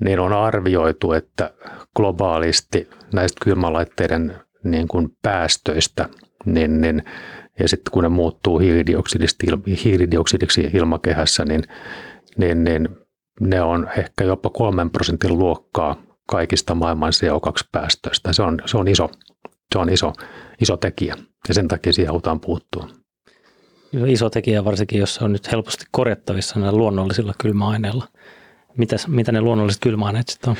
niin 0.00 0.20
on 0.20 0.32
arvioitu, 0.32 1.12
että 1.12 1.50
globaalisti 1.96 2.90
näistä 3.12 3.44
kylmälaitteiden 3.44 4.36
niin 4.64 4.88
kuin 4.88 5.08
päästöistä, 5.22 6.08
niin, 6.44 6.80
niin 6.80 7.02
ja 7.58 7.68
sitten 7.68 7.92
kun 7.92 8.02
ne 8.02 8.08
muuttuu 8.08 8.58
hiilidioksidiksi, 8.58 9.36
hiilidioksidiksi 9.84 10.70
ilmakehässä, 10.74 11.44
niin, 11.44 11.62
niin, 12.36 12.64
niin 12.64 12.88
ne 13.40 13.62
on 13.62 13.88
ehkä 13.96 14.24
jopa 14.24 14.50
kolmen 14.50 14.90
prosentin 14.90 15.38
luokkaa 15.38 15.96
kaikista 16.26 16.74
maailman 16.74 17.12
CO2-päästöistä. 17.12 18.32
Se 18.32 18.42
on, 18.42 18.58
se 18.66 18.78
on, 18.78 18.88
iso, 18.88 19.10
se 19.72 19.78
on 19.78 19.88
iso, 19.88 20.12
iso 20.60 20.76
tekijä 20.76 21.16
ja 21.48 21.54
sen 21.54 21.68
takia 21.68 21.92
siihen 21.92 22.08
halutaan 22.08 22.40
puuttua. 22.40 22.88
Iso 24.06 24.30
tekijä 24.30 24.64
varsinkin, 24.64 25.00
jos 25.00 25.14
se 25.14 25.24
on 25.24 25.32
nyt 25.32 25.52
helposti 25.52 25.84
korjattavissa 25.90 26.60
näillä 26.60 26.78
luonnollisilla 26.78 27.34
kylmäaineilla. 27.38 28.08
Mitäs, 28.78 29.08
mitä 29.08 29.32
ne 29.32 29.40
luonnolliset 29.40 29.82
kylmäaineet 29.82 30.28
sitten 30.28 30.50
on? 30.50 30.56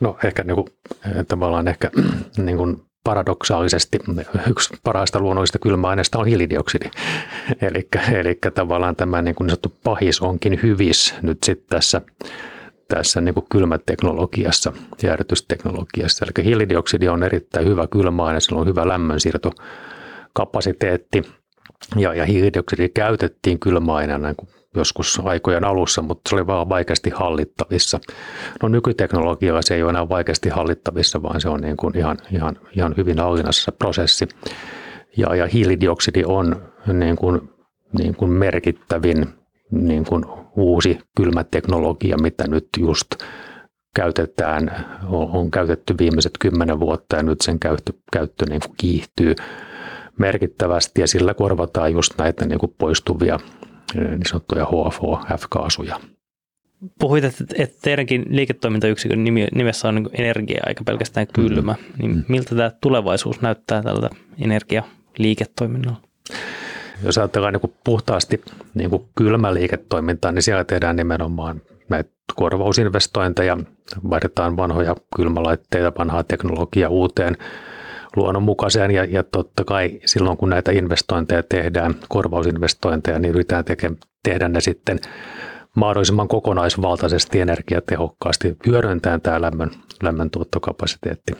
No 0.00 0.18
ehkä 0.24 0.44
niin 0.44 0.54
kuin, 0.54 0.66
eh, 1.06 1.26
tavallaan 1.28 1.68
ehkä 1.68 1.90
niin 2.36 2.56
kuin 2.56 2.82
paradoksaalisesti 3.04 3.98
yksi 4.50 4.74
parhaista 4.82 5.20
luonnollisista 5.20 5.58
kylmäaineista 5.58 6.18
on 6.18 6.26
hiilidioksidi. 6.26 6.90
eli, 7.62 7.88
eli 8.12 8.38
tavallaan 8.54 8.96
tämä 8.96 9.22
niin, 9.22 9.34
kuin 9.34 9.46
niin 9.46 9.50
sanottu 9.50 9.78
pahis 9.84 10.20
onkin 10.20 10.60
hyvis 10.62 11.14
nyt 11.22 11.38
sitten 11.42 11.66
tässä, 11.68 12.00
tässä 12.88 13.20
niin 13.20 13.34
kuin 13.34 13.46
kylmäteknologiassa, 13.50 14.72
jäädytysteknologiassa. 15.02 16.24
Eli 16.24 16.44
hiilidioksidi 16.44 17.08
on 17.08 17.22
erittäin 17.22 17.66
hyvä 17.66 17.86
kylmäaine, 17.86 18.40
sillä 18.40 18.60
on 18.60 18.66
hyvä 18.66 18.88
lämmönsiirtokapasiteetti 18.88 21.22
ja, 21.96 22.14
ja 22.14 22.24
hiilidioksidi 22.24 22.88
käytettiin 22.88 23.58
kylmäaineena 23.58 24.28
niin 24.28 24.36
joskus 24.74 25.20
aikojen 25.24 25.64
alussa, 25.64 26.02
mutta 26.02 26.28
se 26.28 26.34
oli 26.34 26.46
vaan 26.46 26.68
vaikeasti 26.68 27.10
hallittavissa. 27.10 28.00
No 28.62 28.68
nykyteknologialla 28.68 29.62
se 29.62 29.74
ei 29.74 29.82
ole 29.82 29.90
enää 29.90 30.08
vaikeasti 30.08 30.48
hallittavissa, 30.48 31.22
vaan 31.22 31.40
se 31.40 31.48
on 31.48 31.60
niin 31.60 31.76
kuin 31.76 31.98
ihan, 31.98 32.18
ihan, 32.32 32.56
ihan 32.76 32.94
hyvin 32.96 33.18
hallinnassa 33.18 33.72
prosessi. 33.72 34.28
Ja, 35.16 35.34
ja 35.34 35.46
hiilidioksidi 35.46 36.22
on 36.26 36.72
niin 36.92 37.16
kuin, 37.16 37.50
niin 37.98 38.16
kuin 38.16 38.30
merkittävin 38.30 39.26
niin 39.70 40.04
kuin 40.04 40.24
uusi 40.56 40.98
kylmäteknologia, 41.16 42.16
mitä 42.18 42.48
nyt 42.48 42.68
just 42.78 43.06
käytetään, 43.94 44.86
on, 45.08 45.30
on 45.30 45.50
käytetty 45.50 45.94
viimeiset 45.98 46.32
kymmenen 46.40 46.80
vuotta 46.80 47.16
ja 47.16 47.22
nyt 47.22 47.40
sen 47.40 47.58
käyttö, 47.58 47.92
käyttö 48.12 48.46
niin 48.48 48.60
kuin 48.60 48.74
kiihtyy 48.76 49.34
merkittävästi 50.18 51.00
ja 51.00 51.06
sillä 51.06 51.34
korvataan 51.34 51.92
just 51.92 52.18
näitä 52.18 52.46
niin 52.46 52.58
kuin 52.58 52.74
poistuvia 52.78 53.38
niin 53.94 54.20
sanottuja 54.26 54.66
HFO, 54.66 55.20
F-kaasuja. 55.38 56.00
Puhuit, 56.98 57.24
että, 57.24 57.44
että 57.58 57.78
teidänkin 57.82 58.24
liiketoimintayksikön 58.28 59.24
nimessä 59.54 59.88
on 59.88 60.10
energia 60.12 60.62
eikä 60.66 60.84
pelkästään 60.84 61.26
kylmä. 61.26 61.72
Mm. 61.72 61.98
Niin 61.98 62.16
mm. 62.16 62.24
miltä 62.28 62.54
tämä 62.54 62.70
tulevaisuus 62.80 63.40
näyttää 63.40 63.82
tältä 63.82 64.10
energialiiketoiminnalla? 64.38 66.00
Jos 67.04 67.18
ajatellaan 67.18 67.54
niin 67.54 67.74
puhtaasti 67.84 68.40
niin 68.74 68.90
kuin 68.90 69.02
kylmäliiketoimintaa, 69.14 70.32
niin 70.32 70.42
siellä 70.42 70.64
tehdään 70.64 70.96
nimenomaan 70.96 71.62
näitä 71.88 72.10
korvausinvestointeja, 72.34 73.58
vaihdetaan 74.10 74.56
vanhoja 74.56 74.96
kylmälaitteita, 75.16 75.92
vanhaa 75.98 76.24
teknologiaa 76.24 76.90
uuteen 76.90 77.36
luonnonmukaiseen 78.16 78.90
ja, 78.90 79.04
ja 79.04 79.22
totta 79.22 79.64
kai 79.64 80.00
silloin 80.04 80.36
kun 80.36 80.50
näitä 80.50 80.72
investointeja 80.72 81.42
tehdään, 81.42 81.94
korvausinvestointeja, 82.08 83.18
niin 83.18 83.34
yritetään 83.34 83.64
teke, 83.64 83.90
tehdä 84.24 84.48
ne 84.48 84.60
sitten 84.60 84.98
mahdollisimman 85.76 86.28
kokonaisvaltaisesti 86.28 87.40
energiatehokkaasti 87.40 88.56
hyödyntäen 88.66 89.20
tämä 89.20 89.40
lämmön, 89.40 89.70
lämmön 90.02 90.30
tuottokapasiteetti. 90.30 91.32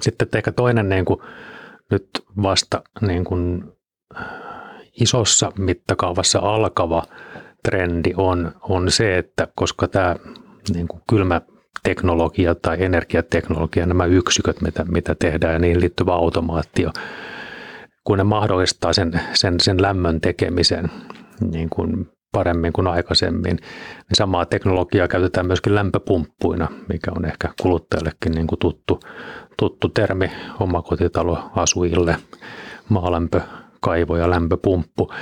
Sitten 0.00 0.28
ehkä 0.34 0.52
toinen 0.52 0.88
niin 0.88 1.04
kuin, 1.04 1.20
nyt 1.90 2.08
vasta 2.42 2.82
niin 3.00 3.24
kuin, 3.24 3.64
isossa 5.00 5.52
mittakaavassa 5.58 6.38
alkava 6.38 7.02
trendi 7.64 8.12
on, 8.16 8.52
on 8.62 8.90
se, 8.90 9.18
että 9.18 9.48
koska 9.54 9.88
tämä 9.88 10.16
niin 10.74 10.88
kuin 10.88 11.02
kylmä 11.10 11.40
teknologia 11.82 12.54
tai 12.54 12.82
energiateknologia, 12.84 13.86
nämä 13.86 14.04
yksiköt, 14.04 14.60
mitä, 14.60 14.84
mitä 14.84 15.14
tehdään 15.14 15.52
ja 15.52 15.58
niihin 15.58 15.80
liittyvä 15.80 16.14
automaatio, 16.14 16.90
kun 18.04 18.18
ne 18.18 18.24
mahdollistaa 18.24 18.92
sen, 18.92 19.20
sen, 19.32 19.60
sen 19.60 19.82
lämmön 19.82 20.20
tekemisen 20.20 20.90
niin 21.40 21.70
kuin 21.70 22.08
paremmin 22.32 22.72
kuin 22.72 22.86
aikaisemmin, 22.86 23.56
niin 23.56 24.16
samaa 24.16 24.46
teknologiaa 24.46 25.08
käytetään 25.08 25.46
myöskin 25.46 25.74
lämpöpumppuina, 25.74 26.68
mikä 26.88 27.10
on 27.16 27.24
ehkä 27.24 27.48
kuluttajallekin 27.62 28.32
niin 28.32 28.46
kuin 28.46 28.58
tuttu, 28.58 29.00
tuttu 29.58 29.88
termi 29.88 30.30
omakotitaloasujille, 30.60 32.16
maalämpö 32.88 33.40
kaivo 33.80 34.16
ja 34.16 34.30
lämpöpumppu, 34.30 35.12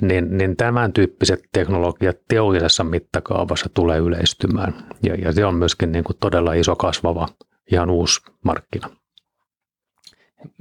niin, 0.00 0.36
niin 0.38 0.56
tämän 0.56 0.92
tyyppiset 0.92 1.40
teknologiat 1.52 2.16
teollisessa 2.28 2.84
mittakaavassa 2.84 3.70
tulee 3.74 3.98
yleistymään. 3.98 4.74
Ja, 5.02 5.14
ja 5.14 5.32
se 5.32 5.44
on 5.44 5.54
myöskin 5.54 5.92
niin 5.92 6.04
kuin 6.04 6.16
todella 6.20 6.52
iso 6.52 6.76
kasvava, 6.76 7.28
ihan 7.72 7.90
uusi 7.90 8.20
markkina. 8.44 8.88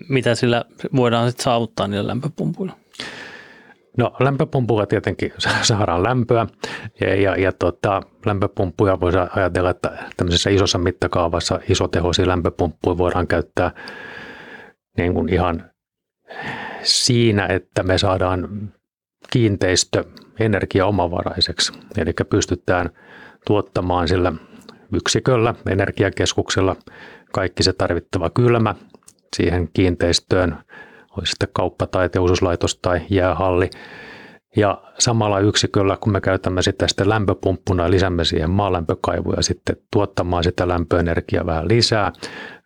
Mitä 0.09 0.35
sillä 0.35 0.65
voidaan 0.95 1.29
sitten 1.29 1.43
saavuttaa 1.43 1.87
niillä 1.87 2.07
lämpöpumpuilla? 2.07 2.73
No 3.97 4.15
lämpöpumpulla 4.19 4.85
tietenkin 4.85 5.33
saadaan 5.61 6.03
lämpöä 6.03 6.47
ja, 7.01 7.15
ja, 7.15 7.35
ja 7.35 7.51
tota, 7.51 8.01
lämpöpumppuja 8.25 8.99
voisi 8.99 9.17
ajatella, 9.35 9.69
että 9.69 9.97
tämmöisessä 10.17 10.49
isossa 10.49 10.77
mittakaavassa 10.77 11.59
isotehoisia 11.69 12.27
lämpöpumppuja 12.27 12.97
voidaan 12.97 13.27
käyttää 13.27 13.71
niin 14.97 15.13
kuin 15.13 15.33
ihan 15.33 15.71
siinä, 16.83 17.47
että 17.47 17.83
me 17.83 17.97
saadaan 17.97 18.71
kiinteistö 19.29 20.03
energiaomavaraiseksi. 20.39 21.73
Eli 21.97 22.13
pystytään 22.29 22.89
tuottamaan 23.47 24.07
sillä 24.07 24.33
yksiköllä, 24.93 25.55
energiakeskuksella 25.69 26.75
kaikki 27.31 27.63
se 27.63 27.73
tarvittava 27.73 28.29
kylmä 28.29 28.75
siihen 29.35 29.69
kiinteistöön, 29.73 30.57
olisi 31.17 31.29
sitten 31.29 31.49
kauppa- 31.53 31.87
tai 31.87 32.09
teollisuuslaitos 32.09 32.75
tai 32.75 33.01
jäähalli. 33.09 33.69
Ja 34.55 34.81
samalla 34.99 35.39
yksiköllä, 35.39 35.97
kun 36.01 36.11
me 36.11 36.21
käytämme 36.21 36.61
sitä 36.61 36.87
sitten 36.87 37.09
lämpöpumppuna 37.09 37.91
lisäämme 37.91 38.25
siihen 38.25 38.49
maalämpökaivuja 38.49 39.41
sitten 39.41 39.77
tuottamaan 39.93 40.43
sitä 40.43 40.67
lämpöenergiaa 40.67 41.45
vähän 41.45 41.67
lisää, 41.67 42.11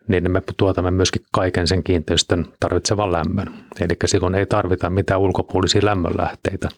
niin 0.08 0.30
me 0.30 0.42
tuotamme 0.56 0.90
myöskin 0.90 1.22
kaiken 1.32 1.66
sen 1.66 1.82
kiinteistön 1.82 2.46
tarvitsevan 2.60 3.12
lämmön. 3.12 3.54
Eli 3.80 3.96
silloin 4.04 4.34
ei 4.34 4.46
tarvita 4.46 4.90
mitään 4.90 5.20
ulkopuolisia 5.20 5.84
lämmönlähteitä. 5.84 6.68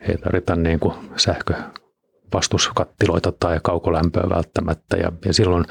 Ei 0.00 0.18
tarvita 0.18 0.56
niin 0.56 0.80
kuin 0.80 0.94
sähkövastuskattiloita 1.16 3.32
tai 3.40 3.60
kaukolämpöä 3.62 4.28
välttämättä. 4.28 4.96
Ja, 4.96 5.12
ja 5.24 5.32
silloin 5.32 5.64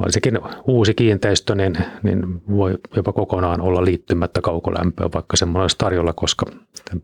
varsinkin 0.00 0.38
uusi 0.66 0.94
kiinteistö 0.94 1.54
niin, 1.54 1.76
niin 2.02 2.42
voi 2.50 2.78
jopa 2.96 3.12
kokonaan 3.12 3.60
olla 3.60 3.84
liittymättä 3.84 4.40
kaukolämpöä, 4.40 5.08
vaikka 5.14 5.36
semmoinen 5.36 5.62
olisi 5.62 5.78
tarjolla, 5.78 6.12
koska 6.12 6.46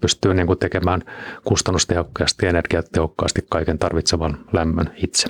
pystyy 0.00 0.35
niin 0.35 0.46
kuin 0.46 0.58
tekemään 0.58 1.02
kustannustehokkaasti 1.44 2.46
ja 2.46 2.50
energiatehokkaasti 2.50 3.46
kaiken 3.50 3.78
tarvitsevan 3.78 4.38
lämmön 4.52 4.90
itse. 4.96 5.28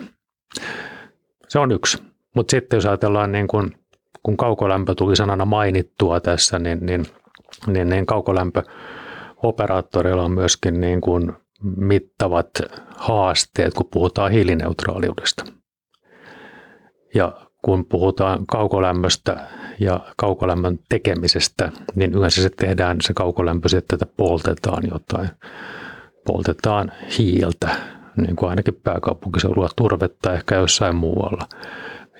Se 1.48 1.58
on 1.58 1.72
yksi. 1.72 2.11
Mutta 2.34 2.50
sitten 2.50 2.76
jos 2.76 2.86
ajatellaan, 2.86 3.32
niin 3.32 3.48
kun, 3.48 3.72
kun 4.22 4.36
kaukolämpö 4.36 4.94
tuli 4.94 5.16
sanana 5.16 5.44
mainittua 5.44 6.20
tässä, 6.20 6.58
niin, 6.58 6.86
niin, 6.86 7.06
niin, 7.66 7.88
niin 7.88 8.06
kaukolämpöoperaattoreilla 8.06 10.22
on 10.22 10.32
myöskin 10.32 10.80
niin 10.80 11.00
kuin 11.00 11.32
mittavat 11.76 12.50
haasteet, 12.96 13.74
kun 13.74 13.88
puhutaan 13.92 14.32
hiilineutraaliudesta. 14.32 15.44
Ja 17.14 17.32
kun 17.62 17.84
puhutaan 17.84 18.46
kaukolämmöstä 18.46 19.46
ja 19.80 20.00
kaukolämmön 20.16 20.78
tekemisestä, 20.88 21.72
niin 21.94 22.14
yleensä 22.14 22.42
se 22.42 22.50
tehdään 22.50 22.96
se 23.00 23.14
kaukolämpö 23.14 23.68
sitten, 23.68 23.96
että 23.96 24.14
poltetaan 24.16 24.82
jotain. 24.90 25.28
Poltetaan 26.26 26.92
hiiltä, 27.18 27.68
niin 28.16 28.36
kuin 28.36 28.50
ainakin 28.50 28.80
pääkaupunkiseudulla 28.84 29.68
turvetta 29.76 30.34
ehkä 30.34 30.54
jossain 30.54 30.96
muualla. 30.96 31.46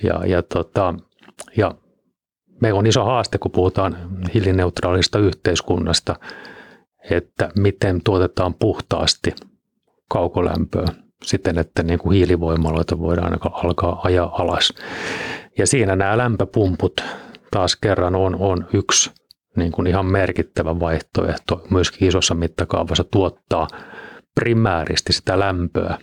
Ja, 0.02 0.26
ja, 0.26 0.42
tota, 0.42 0.94
ja 1.56 1.74
meillä 2.60 2.78
on 2.78 2.86
iso 2.86 3.04
haaste, 3.04 3.38
kun 3.38 3.50
puhutaan 3.50 3.96
hiilineutraalista 4.34 5.18
yhteiskunnasta, 5.18 6.16
että 7.10 7.50
miten 7.58 8.00
tuotetaan 8.04 8.54
puhtaasti 8.54 9.34
kaukolämpöä 10.08 10.86
siten, 11.24 11.58
että 11.58 11.82
niin 11.82 11.98
kuin 11.98 12.16
hiilivoimaloita 12.16 12.98
voidaan 12.98 13.38
alkaa 13.52 14.00
ajaa 14.04 14.42
alas. 14.42 14.74
Ja 15.58 15.66
siinä 15.66 15.96
nämä 15.96 16.18
lämpöpumput 16.18 17.04
taas 17.50 17.76
kerran 17.76 18.14
on, 18.14 18.34
on 18.34 18.66
yksi 18.72 19.10
niin 19.56 19.72
kuin 19.72 19.86
ihan 19.86 20.06
merkittävä 20.06 20.80
vaihtoehto 20.80 21.66
myöskin 21.70 22.08
isossa 22.08 22.34
mittakaavassa 22.34 23.04
tuottaa 23.04 23.68
primääristi 24.34 25.12
sitä 25.12 25.38
lämpöä 25.38 25.98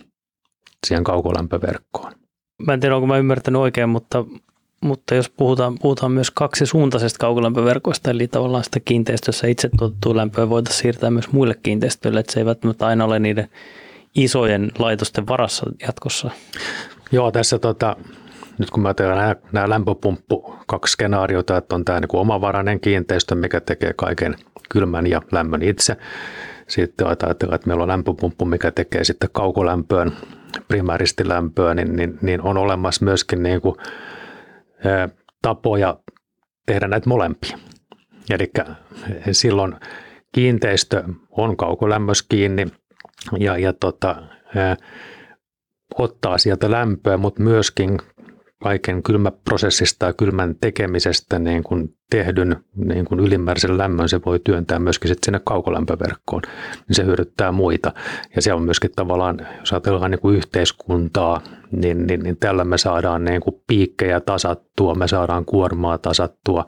siihen 0.86 1.04
kaukolämpöverkkoon 1.04 2.19
mä 2.66 2.72
en 2.72 2.80
tiedä, 2.80 2.94
onko 2.96 3.06
mä 3.06 3.18
ymmärtänyt 3.18 3.60
oikein, 3.60 3.88
mutta 3.88 4.24
Mutta 4.84 5.14
jos 5.14 5.30
puhutaan, 5.30 5.78
puhutaan 5.78 6.12
myös 6.12 6.30
kaksisuuntaisesta 6.30 7.18
kaukolämpöverkoista, 7.18 8.10
eli 8.10 8.28
tavallaan 8.28 8.64
sitä 8.64 8.80
kiinteistössä 8.80 9.46
itse 9.46 9.68
tuotettua 9.78 10.16
lämpöä 10.16 10.48
voitaisiin 10.48 10.82
siirtää 10.82 11.10
myös 11.10 11.32
muille 11.32 11.54
kiinteistöille, 11.62 12.20
että 12.20 12.32
se 12.32 12.40
ei 12.40 12.46
välttämättä 12.46 12.86
aina 12.86 13.04
ole 13.04 13.18
niiden 13.18 13.48
isojen 14.14 14.72
laitosten 14.78 15.26
varassa 15.26 15.66
jatkossa. 15.86 16.30
Joo, 17.12 17.30
tässä 17.30 17.58
tota, 17.58 17.96
nyt 18.58 18.70
kun 18.70 18.82
mä 18.82 18.94
teen 18.94 19.08
nämä, 19.08 19.36
nämä 19.52 19.68
lämpöpumppu 19.68 20.54
kaksi 20.66 20.92
skenaariota, 20.92 21.56
että 21.56 21.74
on 21.74 21.84
tämä 21.84 22.00
niin 22.00 22.08
kuin 22.08 22.20
omavarainen 22.20 22.80
kiinteistö, 22.80 23.34
mikä 23.34 23.60
tekee 23.60 23.92
kaiken 23.96 24.36
kylmän 24.68 25.06
ja 25.06 25.22
lämmön 25.32 25.62
itse. 25.62 25.96
Sitten 26.68 27.06
ajatellaan, 27.06 27.54
että 27.54 27.66
meillä 27.66 27.82
on 27.82 27.88
lämpöpumppu, 27.88 28.44
mikä 28.44 28.70
tekee 28.70 29.04
sitten 29.04 29.28
kaukolämpöön, 29.32 30.12
primääristi 30.68 31.28
lämpöä, 31.28 31.74
niin, 31.74 31.96
niin, 31.96 32.18
niin 32.22 32.42
on 32.42 32.56
olemassa 32.56 33.04
myöskin 33.04 33.42
niin 33.42 33.60
kuin, 33.60 33.74
ä, 34.86 35.08
tapoja 35.42 35.98
tehdä 36.66 36.88
näitä 36.88 37.08
molempia. 37.08 37.58
Eli 38.30 38.50
silloin 39.32 39.76
kiinteistö 40.32 41.04
on 41.30 41.56
kaukolämmössä 41.56 42.24
kiinni 42.28 42.66
ja, 43.38 43.58
ja 43.58 43.72
tota, 43.72 44.10
ä, 44.56 44.76
ottaa 45.98 46.38
sieltä 46.38 46.70
lämpöä, 46.70 47.16
mutta 47.16 47.42
myöskin 47.42 47.98
kaiken 48.62 49.02
kylmäprosessista 49.02 50.06
ja 50.06 50.12
kylmän 50.12 50.54
tekemisestä 50.60 51.38
niin 51.38 51.62
kuin 51.62 51.94
tehdyn 52.10 52.56
niin 52.74 53.04
kuin 53.04 53.20
ylimääräisen 53.20 53.78
lämmön 53.78 54.08
se 54.08 54.20
voi 54.26 54.40
työntää 54.44 54.78
myöskin 54.78 55.08
sitten 55.08 55.24
sinne 55.24 55.40
kaukolämpöverkkoon, 55.44 56.42
niin 56.88 56.96
se 56.96 57.04
hyödyttää 57.04 57.52
muita. 57.52 57.92
Ja 58.36 58.42
se 58.42 58.52
on 58.52 58.62
myöskin 58.62 58.90
tavallaan, 58.96 59.46
jos 59.60 59.72
ajatellaan 59.72 60.10
niin 60.10 60.20
kuin 60.20 60.36
yhteiskuntaa, 60.36 61.40
niin, 61.72 62.06
niin, 62.06 62.20
niin 62.20 62.36
tällä 62.36 62.64
me 62.64 62.78
saadaan 62.78 63.24
niin 63.24 63.40
kuin 63.40 63.62
piikkejä 63.66 64.20
tasattua, 64.20 64.94
me 64.94 65.08
saadaan 65.08 65.44
kuormaa 65.44 65.98
tasattua, 65.98 66.66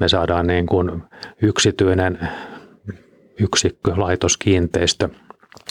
me 0.00 0.08
saadaan 0.08 0.46
niin 0.46 0.66
kuin 0.66 1.02
yksityinen 1.42 2.18
yksikkö, 3.40 3.92
laitoskiinteistö 3.96 5.08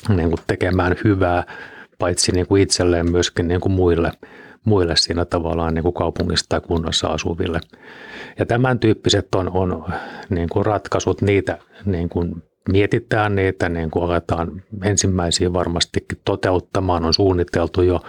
niin 0.09 0.29
kuin 0.29 0.39
tekemään 0.47 0.95
hyvää, 1.03 1.43
paitsi 1.99 2.31
niin 2.31 2.47
kuin 2.47 2.61
itselleen 2.61 3.11
myöskin 3.11 3.47
niin 3.47 3.61
kuin 3.61 3.71
muille– 3.73 4.11
muille 4.67 4.95
siinä 4.95 5.25
tavallaan 5.25 5.73
niin 5.73 5.83
kuin 5.83 5.93
kaupungissa 5.93 6.45
tai 6.49 6.61
kunnassa 6.61 7.07
asuville. 7.07 7.59
Ja 8.39 8.45
tämän 8.45 8.79
tyyppiset 8.79 9.35
on, 9.35 9.51
on 9.51 9.85
niin 10.29 10.49
kuin 10.49 10.65
ratkaisut, 10.65 11.21
niitä 11.21 11.57
niin 11.85 12.09
kuin 12.09 12.43
mietitään 12.69 13.35
niitä, 13.35 13.69
niin 13.69 13.91
kuin 13.91 14.05
aletaan 14.05 14.63
ensimmäisiä 14.83 15.53
varmastikin 15.53 16.17
toteuttamaan, 16.25 17.05
on 17.05 17.13
suunniteltu 17.13 17.81
jo. 17.81 18.01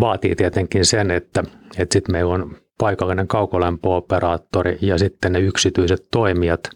Vaatii 0.00 0.36
tietenkin 0.36 0.84
sen, 0.84 1.10
että, 1.10 1.44
että 1.78 1.92
sitten 1.92 2.12
meillä 2.12 2.34
on 2.34 2.56
paikallinen 2.78 3.28
kaukolämpöoperaattori 3.28 4.78
ja 4.80 4.98
sitten 4.98 5.32
ne 5.32 5.40
yksityiset 5.40 6.06
toimijat, 6.10 6.70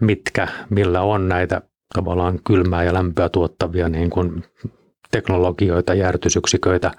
mitkä, 0.00 0.48
millä 0.70 1.00
on 1.00 1.28
näitä 1.28 1.62
tavallaan 1.94 2.38
kylmää 2.46 2.84
ja 2.84 2.94
lämpöä 2.94 3.28
tuottavia 3.28 3.88
niin 3.88 4.10
kuin 4.10 4.44
teknologioita, 5.10 5.94
järjestysyksiköitä 5.94 6.90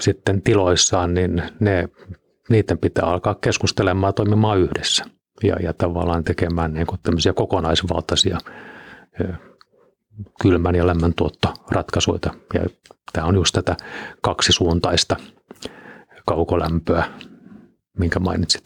sitten 0.00 0.42
tiloissaan, 0.42 1.14
niin 1.14 1.42
ne, 1.60 1.88
niiden 2.48 2.78
pitää 2.78 3.04
alkaa 3.04 3.34
keskustelemaan 3.34 4.14
toimimaan 4.14 4.58
yhdessä 4.58 5.04
ja, 5.42 5.56
ja 5.62 5.72
tavallaan 5.72 6.24
tekemään 6.24 6.74
niin 6.74 6.86
kuin 6.86 7.00
tämmöisiä 7.02 7.32
kokonaisvaltaisia 7.32 8.38
kylmän 10.42 10.74
ja 10.74 10.86
lämmön 10.86 11.14
tuottoratkaisuja. 11.16 12.18
Ja 12.54 12.60
tämä 13.12 13.26
on 13.26 13.34
just 13.34 13.52
tätä 13.52 13.76
kaksisuuntaista 14.20 15.16
kaukolämpöä, 16.26 17.04
minkä 17.98 18.20
mainitsit. 18.20 18.62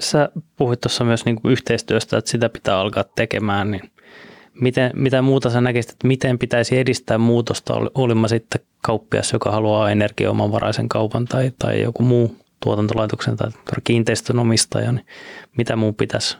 Sä 0.00 0.28
puhuit 0.56 0.80
tuossa 0.80 1.04
myös 1.04 1.24
niin 1.24 1.42
kuin 1.42 1.52
yhteistyöstä, 1.52 2.18
että 2.18 2.30
sitä 2.30 2.48
pitää 2.48 2.78
alkaa 2.78 3.04
tekemään, 3.04 3.70
niin 3.70 3.91
Miten, 4.60 4.90
mitä 4.94 5.22
muuta 5.22 5.50
sä 5.50 5.60
näkisit, 5.60 5.90
että 5.90 6.06
miten 6.06 6.38
pitäisi 6.38 6.78
edistää 6.78 7.18
muutosta, 7.18 7.74
olimma 7.94 8.28
sitten 8.28 8.60
kauppias, 8.82 9.32
joka 9.32 9.50
haluaa 9.50 9.90
energiaomavaraisen 9.90 10.88
kaupan 10.88 11.24
tai, 11.24 11.52
tai 11.58 11.82
joku 11.82 12.02
muu 12.02 12.36
tuotantolaitoksen 12.62 13.36
tai 13.36 13.50
kiinteistön 13.84 14.38
omistaja, 14.38 14.92
niin 14.92 15.06
mitä 15.56 15.76
muu 15.76 15.92
pitäisi 15.92 16.38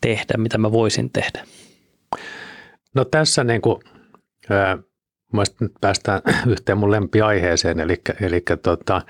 tehdä, 0.00 0.34
mitä 0.36 0.58
mä 0.58 0.72
voisin 0.72 1.10
tehdä? 1.10 1.44
No 2.94 3.04
tässä 3.04 3.44
niin 3.44 3.62
kuin, 3.62 3.80
ää, 4.50 4.78
nyt 5.60 5.72
päästään 5.80 6.20
yhteen 6.52 6.78
mun 6.78 6.90
lempiaiheeseen, 6.90 7.80
eli, 7.80 8.00
eli 8.20 8.42
tota, 8.62 9.02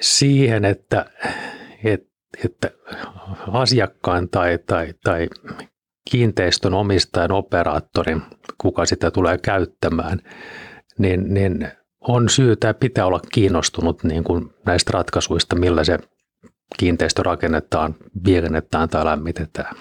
siihen, 0.00 0.64
että, 0.64 1.10
että, 1.84 2.08
että 2.44 2.70
asiakkaan 3.52 4.28
tai, 4.28 4.58
tai, 4.66 4.94
tai 5.04 5.28
kiinteistön 6.10 6.74
omistajan 6.74 7.32
operaattorin, 7.32 8.22
kuka 8.58 8.86
sitä 8.86 9.10
tulee 9.10 9.38
käyttämään, 9.38 10.18
niin, 10.98 11.34
niin 11.34 11.68
on 12.00 12.28
syytä 12.28 12.74
pitää 12.74 13.06
olla 13.06 13.20
kiinnostunut 13.32 14.04
niin 14.04 14.24
kuin 14.24 14.50
näistä 14.66 14.90
ratkaisuista, 14.94 15.56
millä 15.56 15.84
se 15.84 15.98
kiinteistö 16.78 17.22
rakennetaan, 17.22 17.94
viilennetaan 18.24 18.88
tai 18.88 19.04
lämmitetään. 19.04 19.76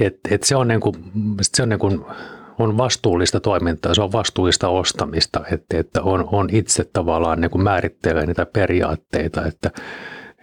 Et, 0.00 0.14
et 0.30 0.42
se 0.42 0.56
on, 0.56 0.68
niin 0.68 0.80
kuin, 0.80 0.94
se 1.42 1.62
on, 1.62 1.68
niin 1.68 1.78
kuin, 1.78 2.04
on 2.58 2.78
vastuullista 2.78 3.40
toimintaa, 3.40 3.94
se 3.94 4.02
on 4.02 4.12
vastuullista 4.12 4.68
ostamista, 4.68 5.44
että, 5.52 5.78
että 5.78 6.02
on, 6.02 6.28
on 6.32 6.48
itse 6.52 6.84
tavallaan 6.92 7.40
niin 7.40 7.50
kuin 7.50 7.62
määrittelee 7.62 8.26
niitä 8.26 8.46
periaatteita, 8.46 9.46
että 9.46 9.70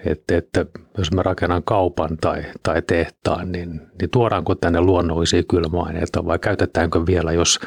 että, 0.05 0.37
että 0.37 0.65
jos 0.97 1.11
mä 1.11 1.23
rakennan 1.23 1.63
kaupan 1.63 2.17
tai, 2.21 2.43
tai 2.63 2.81
tehtaan, 2.81 3.51
niin, 3.51 3.81
niin 4.01 4.09
tuodaanko 4.09 4.55
tänne 4.55 4.81
luonnollisia 4.81 5.43
kylmäaineita 5.43 6.25
vai 6.25 6.39
käytetäänkö 6.39 7.05
vielä, 7.05 7.31
jos, 7.31 7.59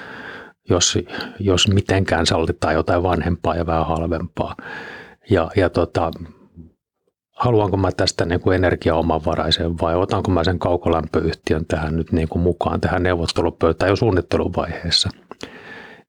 jos, 0.70 0.98
jos 1.38 1.68
mitenkään 1.68 2.26
sallitaan 2.26 2.74
jotain 2.74 3.02
vanhempaa 3.02 3.56
ja 3.56 3.66
vähän 3.66 3.86
halvempaa. 3.86 4.56
Ja, 5.30 5.50
ja 5.56 5.70
tota, 5.70 6.10
haluanko 7.36 7.76
mä 7.76 7.92
tästä 7.92 8.24
niin 8.24 8.40
kuin 8.40 8.56
energiaomavaraisen 8.56 9.78
vai 9.80 9.96
otanko 9.96 10.30
mä 10.30 10.44
sen 10.44 10.58
kaukolämpöyhtiön 10.58 11.66
tähän 11.66 11.96
nyt 11.96 12.12
niin 12.12 12.28
kuin 12.28 12.42
mukaan 12.42 12.80
tähän 12.80 13.02
neuvottelupöytään 13.02 13.90
jo 13.90 13.96
suunnitteluvaiheessa. 13.96 15.10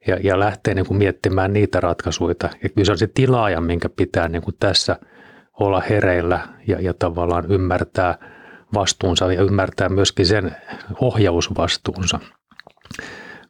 Ja, 0.08 0.18
ja 0.24 0.40
lähtee 0.40 0.74
niin 0.74 0.86
kuin 0.86 0.98
miettimään 0.98 1.54
niitä 1.54 1.80
ratkaisuja. 1.80 2.36
Ja 2.64 2.70
kyllä 2.70 2.86
se 2.86 2.92
on 2.92 2.98
se 2.98 3.08
tilaaja, 3.08 3.62
minkä 3.62 3.90
pitää 3.90 4.28
niin 4.28 4.42
kuin 4.42 4.56
tässä– 4.60 4.96
olla 5.60 5.84
hereillä 5.90 6.40
ja, 6.68 6.82
ja 6.82 6.94
tavallaan 6.94 7.52
ymmärtää 7.52 8.16
vastuunsa 8.74 9.34
ja 9.34 9.42
ymmärtää 9.42 9.90
myöskin 9.90 10.26
sen 10.26 10.56
ohjausvastuunsa. 11.02 12.20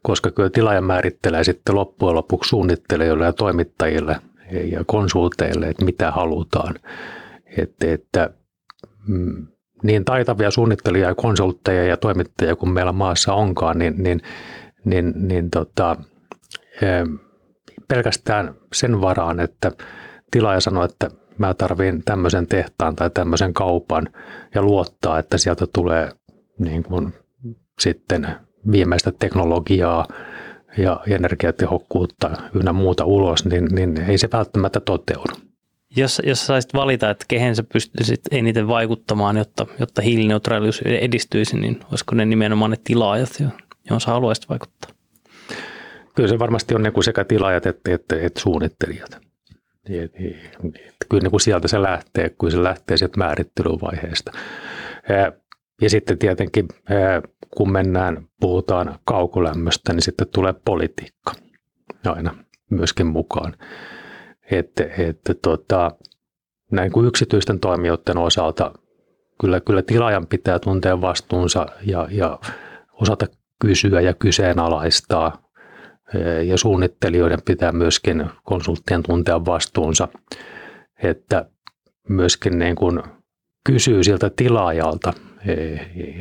Koska 0.01 0.31
kyllä 0.31 0.49
tilaaja 0.49 0.81
määrittelee 0.81 1.43
sitten 1.43 1.75
loppujen 1.75 2.15
lopuksi 2.15 2.49
suunnittelijoille 2.49 3.25
ja 3.25 3.33
toimittajille 3.33 4.15
ja 4.71 4.83
konsulteille, 4.85 5.67
että 5.67 5.85
mitä 5.85 6.11
halutaan. 6.11 6.75
Että, 7.57 7.93
että 7.93 8.29
mm, 9.07 9.47
niin 9.83 10.05
taitavia 10.05 10.51
suunnittelijia 10.51 11.07
ja 11.07 11.15
konsultteja 11.15 11.83
ja 11.83 11.97
toimittajia 11.97 12.55
kuin 12.55 12.69
meillä 12.69 12.91
maassa 12.91 13.33
onkaan, 13.33 13.77
niin, 13.77 14.03
niin, 14.03 14.21
niin, 14.85 15.13
niin 15.15 15.49
tota, 15.49 15.95
pelkästään 17.87 18.55
sen 18.73 19.01
varaan, 19.01 19.39
että 19.39 19.71
tilaaja 20.31 20.59
sanoo, 20.61 20.83
että 20.83 21.11
mä 21.39 21.53
tarviin 21.53 22.03
tämmöisen 22.05 22.47
tehtaan 22.47 22.95
tai 22.95 23.09
tämmöisen 23.09 23.53
kaupan 23.53 24.09
ja 24.55 24.61
luottaa, 24.61 25.19
että 25.19 25.37
sieltä 25.37 25.67
tulee 25.73 26.11
niin 26.59 26.83
kuin 26.83 27.13
sitten 27.79 28.27
viimeistä 28.71 29.11
teknologiaa 29.19 30.07
ja 30.77 30.99
energiatehokkuutta 31.07 32.31
ynnä 32.53 32.73
muuta 32.73 33.05
ulos, 33.05 33.45
niin, 33.45 33.65
niin 33.65 33.97
ei 33.97 34.17
se 34.17 34.29
välttämättä 34.33 34.79
toteudu. 34.79 35.33
Jos, 35.95 36.21
jos 36.25 36.47
saisit 36.47 36.73
valita, 36.73 37.09
että 37.09 37.25
kehen 37.27 37.55
sä 37.55 37.63
pystyisit 37.73 38.21
eniten 38.31 38.67
vaikuttamaan, 38.67 39.37
jotta, 39.37 39.65
jotta 39.79 40.01
hiilineutraalius 40.01 40.81
edistyisi, 40.81 41.59
niin 41.59 41.79
olisiko 41.89 42.15
ne 42.15 42.25
nimenomaan 42.25 42.71
ne 42.71 42.77
tilaajat, 42.83 43.29
joihin 43.39 44.01
sä 44.01 44.11
haluaisit 44.11 44.49
vaikuttaa? 44.49 44.91
Kyllä 46.15 46.29
se 46.29 46.39
varmasti 46.39 46.75
on 46.75 46.83
niin 46.83 47.03
sekä 47.03 47.23
tilaajat 47.23 47.65
että, 47.65 47.93
että, 47.93 48.15
että 48.21 48.41
suunnittelijat. 48.41 49.28
Niin, 49.89 50.11
niin, 50.19 50.39
kyllä 51.09 51.21
niin 51.21 51.31
kuin 51.31 51.41
sieltä 51.41 51.67
se 51.67 51.81
lähtee, 51.81 52.29
kun 52.29 52.51
se 52.51 52.63
lähtee 52.63 52.97
sieltä 52.97 53.17
määrittelyvaiheesta. 53.17 54.31
Ja 55.81 55.89
sitten 55.89 56.17
tietenkin, 56.17 56.67
kun 57.57 57.71
mennään, 57.71 58.27
puhutaan 58.39 58.99
kaukolämmöstä, 59.05 59.93
niin 59.93 60.01
sitten 60.01 60.27
tulee 60.27 60.53
politiikka 60.65 61.33
aina 62.05 62.35
myöskin 62.69 63.07
mukaan. 63.07 63.55
Että, 64.51 64.83
että 64.97 65.33
tota, 65.33 65.91
näin 66.71 66.91
kuin 66.91 67.07
yksityisten 67.07 67.59
toimijoiden 67.59 68.17
osalta 68.17 68.73
kyllä, 69.41 69.59
kyllä 69.59 69.81
tilaajan 69.81 70.27
pitää 70.27 70.59
tuntea 70.59 71.01
vastuunsa 71.01 71.65
ja, 71.85 72.07
ja 72.11 72.39
osata 72.93 73.25
kysyä 73.61 74.01
ja 74.01 74.13
kyseenalaistaa 74.13 75.48
ja 76.45 76.57
suunnittelijoiden 76.57 77.39
pitää 77.45 77.71
myöskin 77.71 78.25
konsulttien 78.43 79.03
tuntea 79.03 79.45
vastuunsa, 79.45 80.07
että 81.03 81.45
myöskin 82.09 82.59
niin 82.59 82.75
kuin 82.75 83.03
kysyy 83.65 84.03
siltä 84.03 84.31
tilaajalta 84.35 85.13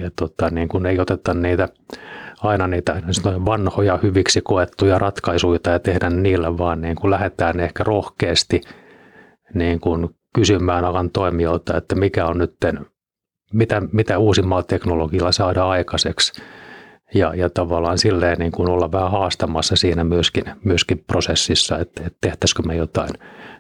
ja 0.03 0.11
tota, 0.17 0.51
niin 0.51 0.69
kuin 0.69 0.87
ei 0.87 0.99
oteta 1.01 1.35
niitä 1.35 1.69
aina 2.43 2.67
niitä 2.67 3.03
vanhoja 3.45 3.99
hyviksi 4.03 4.41
koettuja 4.41 4.99
ratkaisuja 4.99 5.61
ja 5.65 5.79
tehdä 5.79 6.11
niillä, 6.11 6.59
vaan 6.59 6.81
niin 6.81 6.97
kuin 6.97 7.11
lähdetään 7.11 7.61
ehkä 7.61 7.85
rohkeasti 7.85 8.61
niin 9.55 9.81
kuin 9.81 10.09
kysymään 10.35 10.85
alan 10.85 11.11
toimijoilta, 11.11 11.77
että 11.77 11.95
mikä 11.95 12.27
on 12.27 12.39
nyt, 12.39 12.57
mitä, 13.53 13.83
mitä 13.93 14.19
uusimmalla 14.19 14.63
teknologialla 14.63 15.33
saadaan 15.33 15.71
aikaiseksi. 15.71 16.43
Ja, 17.15 17.35
ja 17.35 17.51
tavallaan 17.51 17.99
silleen 17.99 18.39
niin 18.39 18.53
kuin 18.53 18.69
olla 18.69 18.93
vähän 18.93 19.11
haastamassa 19.11 19.77
siinä 19.77 20.05
myöskin, 20.05 20.45
myöskin 20.65 21.05
prosessissa, 21.07 21.79
että, 21.79 22.03
että 22.07 22.19
tehtäisikö 22.21 22.63
me 22.63 22.77
jotain, 22.77 23.11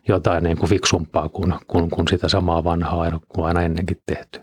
jotain 0.08 0.44
niin 0.44 0.58
kuin 0.58 0.70
fiksumpaa 0.70 1.28
kuin, 1.28 1.54
kuin, 1.66 1.90
kuin 1.90 2.08
sitä 2.08 2.28
samaa 2.28 2.64
vanhaa 2.64 3.20
kuin 3.28 3.46
aina 3.46 3.62
ennenkin 3.62 4.02
tehty. 4.06 4.40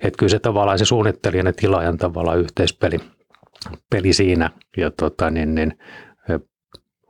Että 0.00 0.18
kyllä 0.18 0.30
se 0.30 0.38
tavallaan 0.38 0.78
se 0.78 0.84
suunnittelijan 0.84 1.46
ja 1.46 1.52
tilaajan 1.52 1.98
tavallaan 1.98 2.38
yhteispeli 2.38 2.98
peli 3.90 4.12
siinä 4.12 4.50
ja 4.76 4.90
tota, 4.90 5.30
niin, 5.30 5.54
niin, 5.54 5.78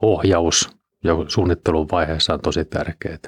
ohjaus 0.03 0.71
jo 1.05 1.25
suunnittelun 1.29 1.89
vaiheessa 1.93 2.35
on 2.35 2.41
tosi 2.41 2.65
tärkeää. 2.65 3.19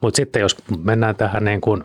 Mutta 0.00 0.16
sitten 0.16 0.40
jos 0.40 0.56
mennään 0.84 1.16
tähän 1.16 1.44
niin 1.44 1.60
kuin 1.60 1.84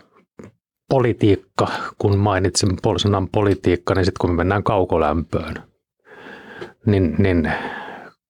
politiikka, 0.90 1.68
kun 1.98 2.18
mainitsin 2.18 2.70
sanan 2.98 3.30
politiikka, 3.30 3.96
niin 3.96 4.06
sitten 4.06 4.20
kun 4.22 4.30
me 4.30 4.36
mennään 4.36 4.64
kaukolämpöön, 4.64 5.56
niin, 6.86 7.16
niin 7.18 7.52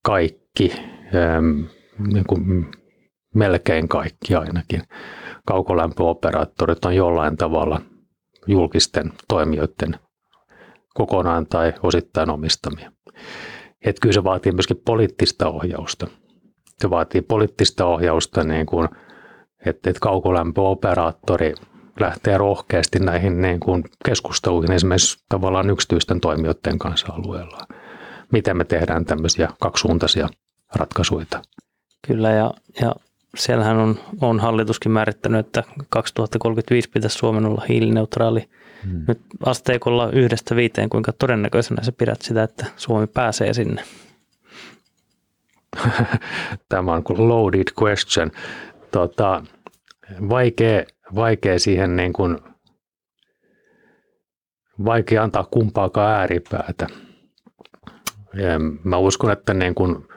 kaikki, 0.06 0.72
ähm, 1.16 1.62
niin 2.14 2.26
kuin 2.28 2.72
melkein 3.36 3.88
kaikki 3.88 4.36
ainakin, 4.36 4.82
kaukolämpöoperaattorit 5.48 6.86
on 6.86 6.96
jollain 6.96 7.38
tavalla 7.38 7.82
julkisten 8.48 9.14
toimijoiden 9.28 10.00
kokonaan 10.94 11.48
tai 11.48 11.74
osittain 11.84 12.30
omistamia. 12.30 12.92
Et 13.86 14.00
kyllä 14.00 14.14
se 14.14 14.24
vaatii 14.24 14.52
myöskin 14.52 14.82
poliittista 14.86 15.50
ohjausta. 15.50 16.08
Se 16.80 16.90
vaatii 16.90 17.22
poliittista 17.22 17.86
ohjausta, 17.86 18.44
niin 18.44 18.66
kuin, 18.66 18.90
että, 19.66 19.90
että 19.90 20.00
kaukolämpöoperaattori 20.00 21.54
lähtee 22.00 22.38
rohkeasti 22.38 23.00
näihin 23.00 23.42
niin 23.42 23.60
kuin 23.60 23.84
keskusteluihin 24.06 24.72
esimerkiksi 24.72 25.24
tavallaan 25.30 25.70
yksityisten 25.70 26.22
toimijoiden 26.22 26.80
kanssa 26.80 27.14
alueella. 27.14 27.68
Miten 28.32 28.58
me 28.58 28.64
tehdään 28.64 29.06
tämmöisiä 29.06 29.50
kaksisuuntaisia 29.62 30.30
ratkaisuja. 30.76 31.26
Kyllä 32.08 32.32
ja, 32.32 32.54
ja 32.82 32.96
siellähän 33.38 33.78
on, 33.78 34.00
on 34.22 34.40
hallituskin 34.40 34.92
määrittänyt, 34.92 35.48
että 35.48 35.64
2035 35.90 36.90
pitäisi 36.90 37.18
Suomen 37.18 37.46
olla 37.46 37.66
hiilineutraali. 37.70 38.50
Hmm. 38.84 39.06
Nyt 39.08 39.22
asteikolla 39.46 40.10
yhdestä 40.10 40.56
viiteen, 40.56 40.90
kuinka 40.90 41.12
todennäköisenä 41.12 41.84
sä 41.84 41.92
pidät 41.92 42.22
sitä, 42.22 42.44
että 42.44 42.66
Suomi 42.78 43.08
pääsee 43.08 43.54
sinne? 43.54 43.84
Tämä 46.70 46.94
on 46.94 47.04
kuin 47.04 47.30
loaded 47.30 47.68
question. 47.84 48.32
Tota, 48.92 49.44
vaikea, 50.30 50.84
vaikea 51.16 51.60
siihen 51.60 51.96
niin 51.96 52.14
kuin, 52.14 52.38
vaikea 54.86 55.24
antaa 55.24 55.48
kumpaakaan 55.52 56.16
ääripäätä. 56.16 56.88
Ja 58.34 58.60
mä 58.84 58.98
uskon, 58.98 59.32
että 59.32 59.54
niin 59.54 59.76
kuin, 59.76 60.08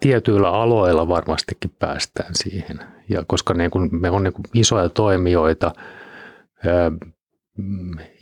tietyillä 0.00 0.50
aloilla 0.50 1.08
varmastikin 1.08 1.70
päästään 1.78 2.34
siihen. 2.34 2.80
Ja 3.08 3.24
koska 3.26 3.54
niin 3.54 3.70
kuin 3.70 3.88
me 3.92 4.10
on 4.10 4.22
niin 4.22 4.32
kuin 4.32 4.44
isoja 4.54 4.88
toimijoita, 4.88 5.72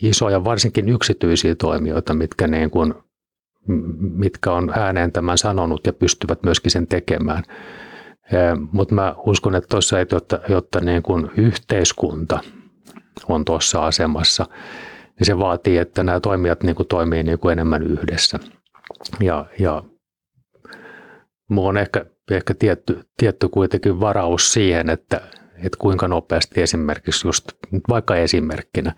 isoja 0.02 0.44
varsinkin 0.44 0.88
yksityisiä 0.88 1.54
toimijoita, 1.54 2.14
mitkä, 2.14 2.46
niin 2.46 2.70
kuin, 2.70 2.94
mitkä 4.00 4.52
on 4.52 4.72
ääneen 4.76 5.12
tämän 5.12 5.38
sanonut 5.38 5.86
ja 5.86 5.92
pystyvät 5.92 6.42
myöskin 6.42 6.70
sen 6.70 6.86
tekemään. 6.86 7.42
Mutta 8.72 8.94
mä 8.94 9.14
uskon, 9.26 9.54
että 9.54 9.68
tuossa, 9.68 9.98
jotta, 9.98 10.40
jotta 10.48 10.80
niin 10.80 11.02
kuin 11.02 11.30
yhteiskunta 11.36 12.40
on 13.28 13.44
tuossa 13.44 13.86
asemassa, 13.86 14.46
niin 15.18 15.26
se 15.26 15.38
vaatii, 15.38 15.78
että 15.78 16.02
nämä 16.02 16.20
toimijat 16.20 16.62
niin 16.62 16.76
kuin 16.76 16.88
toimii 16.88 17.22
niin 17.22 17.38
kuin 17.38 17.52
enemmän 17.52 17.82
yhdessä. 17.82 18.38
Ja, 19.20 19.46
ja 19.58 19.82
Mulla 21.48 21.68
on 21.68 21.76
ehkä, 21.76 22.06
ehkä 22.30 22.54
tietty, 22.54 23.00
tietty 23.16 23.48
kuitenkin 23.48 24.00
varaus 24.00 24.52
siihen, 24.52 24.90
että, 24.90 25.20
että 25.54 25.78
kuinka 25.78 26.08
nopeasti 26.08 26.62
esimerkiksi 26.62 27.28
just 27.28 27.44
vaikka 27.88 28.16
esimerkkinä 28.16 28.92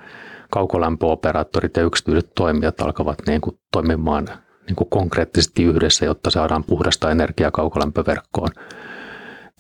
kaukolämpöoperaattorit 0.51 1.77
ja 1.77 1.83
yksityiset 1.83 2.31
toimijat 2.35 2.81
alkavat 2.81 3.19
niin 3.27 3.41
kuin 3.41 3.59
toimimaan 3.73 4.29
niin 4.67 4.77
kuin 4.77 4.91
konkreettisesti 4.91 5.65
yhdessä, 5.65 6.05
jotta 6.05 6.31
saadaan 6.31 6.65
puhdasta 6.65 7.11
energiaa 7.11 7.51
kaukolämpöverkkoon. 7.51 8.51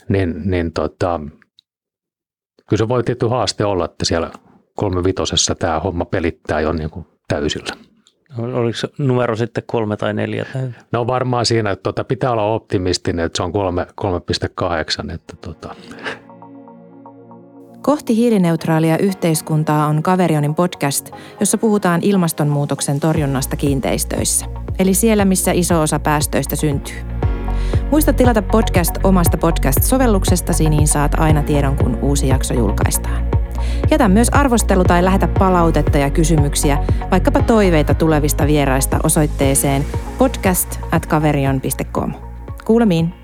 Niin, 0.09 0.51
niin 0.51 0.73
tota, 0.73 1.21
kyllä 2.68 2.79
se 2.79 2.88
voi 2.88 3.05
tietty 3.05 3.27
haaste 3.27 3.64
olla, 3.64 3.85
että 3.85 4.05
siellä 4.05 4.31
kolmevitosessa 4.77 5.55
tämä 5.55 5.81
homma 5.81 6.05
pelittää 6.05 6.61
jo 6.61 6.73
niin 6.73 6.90
kuin 6.90 7.07
täysillä. 7.29 7.88
Oliko 8.38 8.79
numero 8.99 9.37
sitten 9.37 9.64
kolme 9.66 9.97
tai 9.97 10.14
neljä? 10.14 10.47
No 10.92 11.07
varmaan 11.07 11.47
siinä, 11.47 11.71
että 11.71 11.83
tuota, 11.83 12.05
pitää 12.05 12.31
olla 12.31 12.44
optimistinen, 12.55 13.27
että 13.27 13.37
se 13.37 13.42
on 13.42 13.53
3, 13.53 13.87
3,8. 14.01 15.14
Että 15.14 15.37
tuota. 15.40 15.75
Kohti 17.83 18.16
hiilineutraalia 18.16 18.99
yhteiskuntaa 18.99 19.87
on 19.87 20.03
Kaverionin 20.03 20.55
podcast, 20.55 21.11
jossa 21.40 21.59
puhutaan 21.59 22.01
ilmastonmuutoksen 22.03 23.01
torjunnasta 23.01 23.57
kiinteistöissä. 23.57 24.47
Eli 24.79 24.94
siellä, 24.94 25.25
missä 25.25 25.53
iso 25.53 25.81
osa 25.83 25.99
päästöistä 25.99 26.57
syntyy. 26.57 27.17
Muista 27.90 28.12
tilata 28.12 28.42
podcast 28.42 28.98
omasta 29.04 29.37
podcast-sovelluksestasi, 29.37 30.68
niin 30.68 30.88
saat 30.88 31.14
aina 31.14 31.42
tiedon, 31.42 31.76
kun 31.76 31.98
uusi 32.02 32.28
jakso 32.28 32.54
julkaistaan. 32.54 33.26
Jätä 33.90 34.09
myös 34.09 34.28
arvostelu 34.28 34.85
tai 34.85 35.04
lähetä 35.04 35.28
palautetta 35.38 35.98
ja 35.98 36.11
kysymyksiä, 36.11 36.78
vaikkapa 37.11 37.42
toiveita 37.42 37.94
tulevista 37.94 38.46
vieraista 38.46 38.98
osoitteeseen 39.02 39.85
podcast 40.18 40.81
at 40.92 41.07
kaverion.com. 41.07 42.12
Kuulemiin! 42.64 43.17